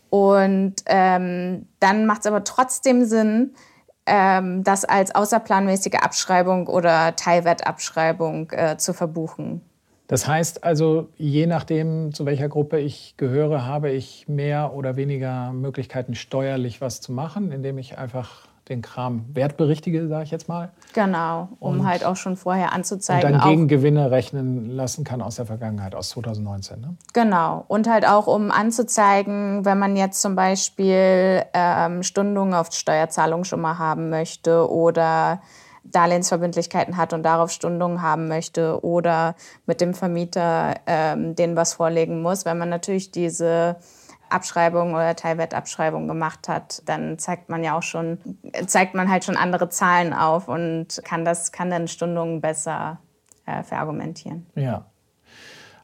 Und 0.10 0.76
ähm, 0.86 1.68
dann 1.80 2.06
macht 2.06 2.22
es 2.22 2.28
aber 2.28 2.44
trotzdem 2.44 3.06
Sinn, 3.06 3.56
ähm, 4.06 4.64
das 4.64 4.86
als 4.86 5.14
außerplanmäßige 5.14 5.96
Abschreibung 5.96 6.68
oder 6.68 7.16
Teilwertabschreibung 7.16 8.52
äh, 8.52 8.78
zu 8.78 8.94
verbuchen. 8.94 9.62
Das 10.08 10.28
heißt 10.28 10.66
also, 10.66 11.08
je 11.18 11.48
nachdem, 11.48 12.14
zu 12.14 12.26
welcher 12.26 12.50
Gruppe 12.50 12.80
ich 12.80 13.16
gehöre, 13.16 13.66
habe 13.66 13.92
ich 13.92 14.28
mehr 14.28 14.74
oder 14.74 14.98
weniger 14.98 15.54
Möglichkeiten, 15.54 16.16
steuerlich 16.16 16.82
was 16.82 17.00
zu 17.00 17.14
machen, 17.14 17.54
indem 17.54 17.78
ich 17.78 17.98
einfach 17.98 18.51
den 18.72 18.82
Kram 18.82 19.26
wertberichtige, 19.34 20.08
sage 20.08 20.24
ich 20.24 20.32
jetzt 20.32 20.48
mal. 20.50 20.72
Genau, 20.94 21.50
um 21.60 21.82
und, 21.82 21.88
halt 21.88 22.06
auch 22.06 22.16
schon 22.16 22.36
vorher 22.36 22.74
anzuzeigen. 22.74 23.34
Und 23.34 23.40
dann 23.40 23.50
Gegengewinne 23.50 24.10
rechnen 24.10 24.72
lassen 24.72 25.04
kann 25.04 25.22
aus 25.22 25.36
der 25.36 25.46
Vergangenheit, 25.46 25.94
aus 25.94 26.10
2019. 26.10 26.82
Ne? 26.82 26.96
Genau, 27.14 27.66
und 27.68 27.88
halt 27.88 28.08
auch 28.08 28.28
um 28.28 28.50
anzuzeigen, 28.50 29.66
wenn 29.66 29.78
man 29.78 29.96
jetzt 29.96 30.22
zum 30.22 30.36
Beispiel 30.36 31.44
ähm, 31.54 32.02
Stundungen 32.02 32.54
auf 32.54 32.72
Steuerzahlung 32.72 33.44
schon 33.44 33.62
mal 33.62 33.78
haben 33.78 34.10
möchte 34.10 34.72
oder 34.72 35.42
Darlehensverbindlichkeiten 35.84 36.96
hat 36.96 37.14
und 37.14 37.24
darauf 37.24 37.52
Stundungen 37.52 38.02
haben 38.02 38.28
möchte 38.28 38.84
oder 38.84 39.36
mit 39.66 39.82
dem 39.82 39.94
Vermieter 39.94 40.76
ähm, 40.86 41.36
denen 41.36 41.56
was 41.56 41.74
vorlegen 41.74 42.22
muss. 42.22 42.46
Wenn 42.46 42.58
man 42.58 42.70
natürlich 42.70 43.12
diese 43.12 43.78
Abschreibung 44.32 44.94
oder 44.94 45.16
Teilwertabschreibung 45.16 46.08
gemacht 46.08 46.48
hat, 46.48 46.82
dann 46.86 47.20
zeigt 47.20 47.50
man 47.50 47.64
ja 47.64 47.78
auch 47.78 47.84
schon, 47.84 48.18
zeigt 48.66 48.96
man 48.96 49.10
halt 49.10 49.24
schon 49.24 49.38
andere 49.38 49.70
Zahlen 49.70 50.14
auf 50.14 50.48
und 50.48 51.02
kann 51.04 51.26
das, 51.26 51.52
kann 51.52 51.70
dann 51.70 51.88
Stundungen 51.88 52.42
besser 52.42 53.00
äh, 53.46 53.64
verargumentieren. 53.64 54.46
Ja. 54.56 54.86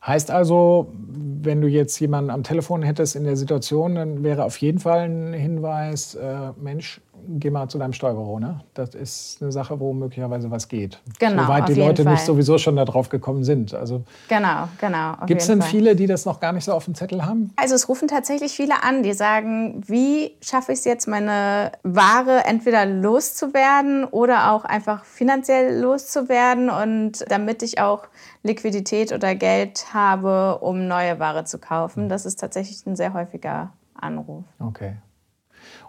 Heißt 0.06 0.32
also, 0.32 0.94
wenn 0.94 1.60
du 1.60 1.68
jetzt 1.68 2.00
jemanden 2.00 2.30
am 2.30 2.44
Telefon 2.44 2.82
hättest 2.82 3.16
in 3.18 3.26
der 3.26 3.36
Situation, 3.36 3.96
dann 3.96 4.24
wäre 4.24 4.46
auf 4.46 4.58
jeden 4.58 4.80
Fall 4.80 5.02
ein 5.02 5.34
Hinweis, 5.34 6.16
äh, 6.16 6.52
Mensch, 6.56 7.02
geh 7.28 7.50
mal 7.50 7.68
zu 7.68 7.78
deinem 7.78 7.94
Steuerbüro. 7.94 8.40
Ne? 8.40 8.62
Das 8.74 8.96
ist 8.96 9.42
eine 9.42 9.52
Sache, 9.52 9.80
wo 9.80 9.94
möglicherweise 9.94 10.50
was 10.52 10.68
geht. 10.68 11.00
Genau. 11.20 11.44
Soweit 11.44 11.70
die 11.70 11.74
Leute 11.74 12.04
Fall. 12.04 12.14
nicht 12.14 12.26
sowieso 12.26 12.58
schon 12.58 12.76
darauf 12.76 13.10
gekommen 13.10 13.44
sind. 13.44 13.74
Also, 13.74 14.04
genau, 14.28 14.68
genau. 14.80 15.14
Gibt 15.26 15.42
es 15.42 15.48
denn 15.48 15.62
Fall. 15.62 15.70
viele, 15.70 15.96
die 15.96 16.08
das 16.08 16.26
noch 16.26 16.40
gar 16.40 16.54
nicht 16.54 16.66
so 16.66 16.74
auf 16.74 16.86
dem 16.86 16.96
Zettel 16.96 17.26
haben? 17.26 17.52
Also 17.56 17.76
es 17.76 17.90
rufen 17.90 18.08
tatsächlich 18.08 18.54
viele 18.54 18.84
an, 18.84 19.04
die 19.04 19.14
sagen, 19.14 19.82
wie 19.88 20.38
schaffe 20.42 20.72
ich 20.72 20.80
es 20.80 20.86
jetzt, 20.86 21.08
meine 21.08 21.72
Ware 21.84 22.44
entweder 22.46 22.86
loszuwerden 22.86 24.06
oder 24.06 24.52
auch 24.52 24.66
einfach 24.66 25.04
finanziell 25.06 25.80
loszuwerden 25.80 26.70
und 26.70 27.26
damit 27.30 27.64
ich 27.64 27.80
auch 27.80 28.08
Liquidität 28.44 29.12
oder 29.12 29.36
Geld 29.36 29.94
habe, 29.94 30.60
um 30.60 30.88
neue 30.88 31.20
Ware 31.20 31.46
zu 31.46 31.58
kaufen. 31.58 32.10
Das 32.10 32.26
ist 32.26 32.40
tatsächlich 32.40 32.86
ein 32.86 32.96
sehr 32.96 33.14
häufiger 33.14 33.72
Anruf. 33.96 34.46
Okay. 34.60 34.96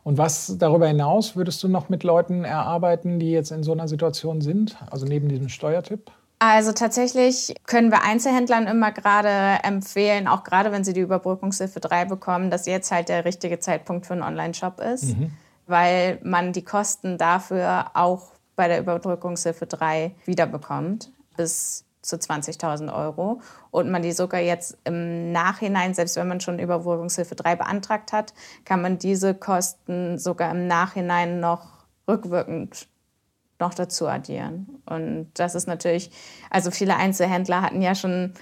Und 0.08 0.16
was 0.16 0.56
darüber 0.56 0.88
hinaus 0.88 1.36
würdest 1.36 1.62
du 1.62 1.68
noch 1.68 1.90
mit 1.90 2.02
Leuten 2.02 2.42
erarbeiten, 2.42 3.18
die 3.18 3.30
jetzt 3.30 3.50
in 3.50 3.62
so 3.62 3.72
einer 3.72 3.88
Situation 3.88 4.40
sind? 4.40 4.74
Also 4.90 5.04
neben 5.04 5.28
diesem 5.28 5.50
Steuertipp? 5.50 6.10
Also 6.38 6.72
tatsächlich 6.72 7.54
können 7.66 7.90
wir 7.90 8.02
Einzelhändlern 8.04 8.66
immer 8.68 8.90
gerade 8.90 9.62
empfehlen, 9.64 10.26
auch 10.26 10.44
gerade 10.44 10.72
wenn 10.72 10.82
sie 10.82 10.94
die 10.94 11.02
Überbrückungshilfe 11.02 11.80
3 11.80 12.06
bekommen, 12.06 12.50
dass 12.50 12.64
jetzt 12.64 12.90
halt 12.90 13.10
der 13.10 13.26
richtige 13.26 13.58
Zeitpunkt 13.58 14.06
für 14.06 14.14
einen 14.14 14.22
Online-Shop 14.22 14.80
ist, 14.80 15.14
mhm. 15.18 15.32
weil 15.66 16.18
man 16.22 16.54
die 16.54 16.64
Kosten 16.64 17.18
dafür 17.18 17.90
auch 17.92 18.30
bei 18.56 18.66
der 18.66 18.80
Überbrückungshilfe 18.80 19.66
3 19.66 20.12
wiederbekommt. 20.24 21.12
Bis 21.36 21.84
zu 22.02 22.16
20.000 22.16 22.94
Euro 22.94 23.40
und 23.70 23.90
man 23.90 24.02
die 24.02 24.12
sogar 24.12 24.40
jetzt 24.40 24.78
im 24.84 25.32
Nachhinein, 25.32 25.94
selbst 25.94 26.16
wenn 26.16 26.28
man 26.28 26.40
schon 26.40 26.58
Überbrückungshilfe 26.58 27.34
3 27.34 27.56
beantragt 27.56 28.12
hat, 28.12 28.32
kann 28.64 28.80
man 28.80 28.98
diese 28.98 29.34
Kosten 29.34 30.18
sogar 30.18 30.50
im 30.50 30.66
Nachhinein 30.66 31.40
noch 31.40 31.66
rückwirkend 32.06 32.88
noch 33.60 33.74
dazu 33.74 34.06
addieren. 34.06 34.82
Und 34.86 35.30
das 35.34 35.54
ist 35.54 35.66
natürlich, 35.66 36.10
also 36.50 36.70
viele 36.70 36.96
Einzelhändler 36.96 37.62
hatten 37.62 37.82
ja 37.82 37.94
schon 37.94 38.34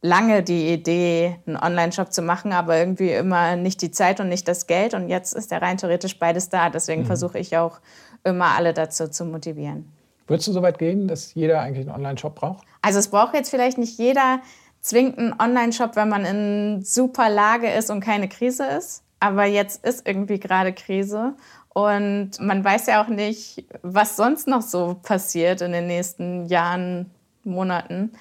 lange 0.00 0.42
die 0.42 0.72
Idee, 0.72 1.38
einen 1.46 1.56
Online-Shop 1.56 2.12
zu 2.12 2.22
machen, 2.22 2.52
aber 2.52 2.76
irgendwie 2.76 3.10
immer 3.10 3.56
nicht 3.56 3.82
die 3.82 3.90
Zeit 3.90 4.20
und 4.20 4.28
nicht 4.28 4.46
das 4.46 4.66
Geld. 4.66 4.94
Und 4.94 5.08
jetzt 5.08 5.32
ist 5.32 5.50
ja 5.50 5.58
rein 5.58 5.78
theoretisch 5.78 6.18
beides 6.18 6.48
da. 6.48 6.70
Deswegen 6.70 7.02
mhm. 7.02 7.06
versuche 7.06 7.38
ich 7.38 7.56
auch 7.56 7.80
immer 8.24 8.56
alle 8.56 8.74
dazu 8.74 9.08
zu 9.08 9.24
motivieren. 9.24 9.90
Würdest 10.28 10.46
du 10.46 10.52
so 10.52 10.62
weit 10.62 10.78
gehen, 10.78 11.08
dass 11.08 11.34
jeder 11.34 11.60
eigentlich 11.60 11.86
einen 11.86 11.96
Online-Shop 11.96 12.34
braucht? 12.34 12.66
Also 12.82 12.98
es 12.98 13.08
braucht 13.08 13.34
jetzt 13.34 13.50
vielleicht 13.50 13.78
nicht 13.78 13.98
jeder 13.98 14.40
zwingend 14.80 15.18
einen 15.18 15.40
Online-Shop, 15.40 15.96
wenn 15.96 16.08
man 16.08 16.24
in 16.24 16.84
super 16.84 17.28
Lage 17.28 17.68
ist 17.68 17.90
und 17.90 18.00
keine 18.00 18.28
Krise 18.28 18.64
ist. 18.66 19.02
Aber 19.20 19.46
jetzt 19.46 19.84
ist 19.84 20.06
irgendwie 20.06 20.38
gerade 20.38 20.72
Krise. 20.72 21.34
Und 21.70 22.32
man 22.40 22.62
weiß 22.62 22.86
ja 22.86 23.02
auch 23.02 23.08
nicht, 23.08 23.64
was 23.82 24.16
sonst 24.16 24.46
noch 24.46 24.62
so 24.62 24.96
passiert 25.02 25.60
in 25.60 25.72
den 25.72 25.86
nächsten 25.86 26.46
Jahren, 26.46 27.10
Monaten. 27.44 28.12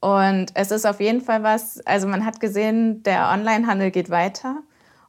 Und 0.00 0.52
es 0.54 0.70
ist 0.70 0.86
auf 0.86 1.00
jeden 1.00 1.20
Fall 1.20 1.42
was, 1.42 1.84
also 1.86 2.06
man 2.06 2.24
hat 2.24 2.38
gesehen, 2.38 3.02
der 3.02 3.30
Onlinehandel 3.32 3.90
geht 3.90 4.10
weiter. 4.10 4.58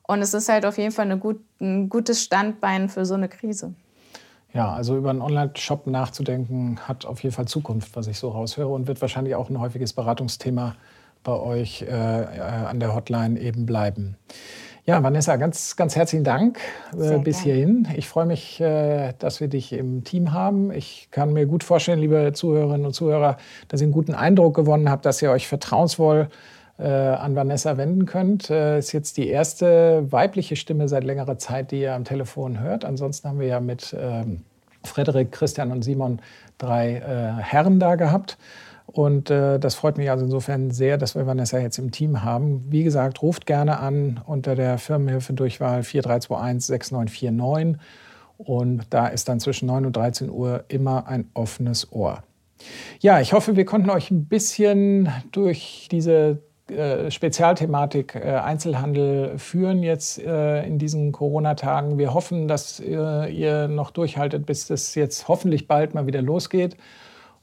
Und 0.03 0.22
es 0.22 0.34
ist 0.34 0.50
halt 0.50 0.65
auf 0.65 0.77
jeden 0.79 0.91
Fall 0.91 1.15
gut, 1.18 1.39
ein 1.62 1.88
gutes 1.89 2.24
Standbein 2.24 2.89
für 2.89 3.06
so 3.06 3.13
eine 3.13 3.29
Krise. 3.29 3.75
Ja, 4.53 4.74
also 4.74 4.98
über 4.98 5.12
einen 5.12 5.22
Online-Shop 5.22 5.86
nachzudenken, 5.86 6.79
hat 6.88 7.06
auf 7.06 7.22
jeden 7.22 7.36
Fall 7.36 7.46
Zukunft, 7.46 7.96
was 7.96 8.08
ich 8.08 8.18
so 8.18 8.29
raushöre 8.29 8.70
und 8.70 8.88
wird 8.88 9.00
wahrscheinlich 9.01 9.36
auch 9.36 9.50
ein 9.50 9.60
häufiges 9.60 9.94
Beratungsthema 9.94 10.75
bei 11.24 11.34
euch 11.34 11.84
äh, 11.84 11.86
äh 11.88 12.39
an 12.39 12.79
der 12.79 12.96
Hotline 12.96 13.39
eben 13.39 13.65
bleiben. 13.65 14.18
Ja, 14.86 15.03
Vanessa, 15.03 15.36
ganz, 15.36 15.75
ganz 15.75 15.96
herzlichen 15.96 16.24
Dank 16.24 16.58
äh, 17.00 17.20
bis 17.20 17.41
hierhin. 17.41 17.88
Ich 17.96 18.08
freue 18.08 18.25
mich, 18.25 18.59
äh, 18.59 19.14
dass 19.20 19.40
wir 19.40 19.48
dich 19.48 19.72
im 19.72 20.03
Team 20.03 20.33
haben. 20.33 20.72
Ich 20.72 21.09
kann 21.12 21.31
mir 21.31 21.46
gut 21.46 21.64
vorstellen, 21.64 22.00
liebe 22.00 22.31
Zuhörerinnen 22.33 22.88
und 22.88 22.94
Zuhörer, 22.94 23.38
dass 23.68 23.81
ihr 23.81 23.85
einen 23.85 23.94
guten 23.94 24.16
Eindruck 24.16 24.55
gewonnen 24.55 24.90
habt, 24.90 25.05
dass 25.05 25.22
ihr 25.22 25.29
euch 25.29 25.48
vertrauensvoll 25.48 26.29
an 26.83 27.35
Vanessa 27.35 27.77
wenden 27.77 28.05
könnt. 28.05 28.50
Äh, 28.50 28.79
ist 28.79 28.94
jetzt 28.94 29.18
die 29.18 29.27
erste 29.27 30.11
weibliche 30.11 30.55
Stimme 30.55 30.87
seit 30.87 31.03
längerer 31.03 31.37
Zeit, 31.37 31.72
die 31.72 31.81
ihr 31.81 31.94
am 31.94 32.05
Telefon 32.05 32.59
hört. 32.59 32.85
Ansonsten 32.85 33.27
haben 33.27 33.39
wir 33.39 33.48
ja 33.48 33.59
mit 33.59 33.96
ähm, 34.00 34.42
Frederik, 34.83 35.31
Christian 35.31 35.72
und 35.72 35.83
Simon 35.83 36.22
drei 36.57 36.96
äh, 36.96 37.42
Herren 37.42 37.79
da 37.79 37.96
gehabt. 37.96 38.37
Und 38.85 39.29
äh, 39.29 39.59
das 39.59 39.75
freut 39.75 39.98
mich 39.98 40.09
also 40.09 40.25
insofern 40.25 40.72
sehr, 40.72 40.98
dass 40.98 41.15
wir 41.15 41.27
Vanessa 41.27 41.59
jetzt 41.59 41.77
im 41.77 41.92
Team 41.92 42.24
haben. 42.24 42.65
Wie 42.70 42.83
gesagt, 42.83 43.22
ruft 43.22 43.46
gerne 43.46 43.79
an 43.79 44.20
unter 44.25 44.55
der 44.55 44.77
Firmenhilfe 44.77 45.33
Durchwahl 45.33 45.83
4321 45.83 46.65
6949. 46.65 47.81
Und 48.37 48.87
da 48.89 49.07
ist 49.07 49.29
dann 49.29 49.39
zwischen 49.39 49.68
9 49.68 49.85
und 49.85 49.96
13 49.96 50.29
Uhr 50.29 50.63
immer 50.70 51.07
ein 51.07 51.29
offenes 51.33 51.92
Ohr. 51.92 52.24
Ja, 53.00 53.20
ich 53.20 53.33
hoffe, 53.33 53.55
wir 53.55 53.65
konnten 53.65 53.89
euch 53.89 54.11
ein 54.11 54.25
bisschen 54.25 55.09
durch 55.31 55.87
diese 55.92 56.11
äh, 56.22 56.37
Spezialthematik 57.10 58.16
äh, 58.16 58.36
Einzelhandel 58.36 59.38
führen 59.38 59.84
jetzt 59.84 60.20
äh, 60.20 60.64
in 60.66 60.79
diesen 60.79 61.12
Corona-Tagen. 61.12 61.98
Wir 61.98 62.14
hoffen, 62.14 62.48
dass 62.48 62.79
ihr 62.79 63.68
noch 63.68 63.92
durchhaltet, 63.92 64.46
bis 64.46 64.70
es 64.70 64.96
jetzt 64.96 65.27
hoffentlich 65.27 65.68
bald 65.68 65.94
mal 65.94 66.08
wieder 66.08 66.22
losgeht. 66.22 66.77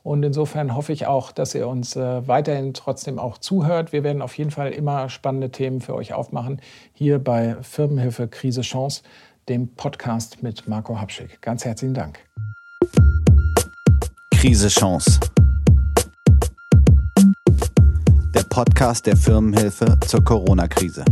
Und 0.03 0.23
insofern 0.23 0.77
hoffe 0.77 0.93
ich 0.93 1.07
auch, 1.07 1.33
dass 1.33 1.55
ihr 1.55 1.67
uns 1.67 1.97
weiterhin 1.97 2.75
trotzdem 2.75 3.19
auch 3.19 3.39
zuhört. 3.39 3.93
Wir 3.93 4.05
werden 4.05 4.23
auf 4.23 4.39
jeden 4.39 4.53
Fall 4.53 4.71
immer 4.71 5.09
spannende 5.09 5.51
Themen 5.51 5.81
für 5.81 5.97
euch 5.97 6.13
aufmachen, 6.13 6.61
hier 6.93 7.19
bei 7.19 7.57
Firmenhilfe 7.61 8.29
Krise 8.29 8.61
Chance, 8.61 9.03
dem 9.49 9.75
Podcast 9.75 10.45
mit 10.45 10.69
Marco 10.69 11.01
Habschick. 11.01 11.43
Ganz 11.43 11.65
herzlichen 11.65 11.95
Dank. 11.95 12.21
Krise 14.31 14.69
Chance 14.69 15.19
Podcast 18.57 19.05
der 19.05 19.19
Firmenhilfe 19.19 19.99
zur 20.07 20.25
Corona-Krise. 20.25 21.05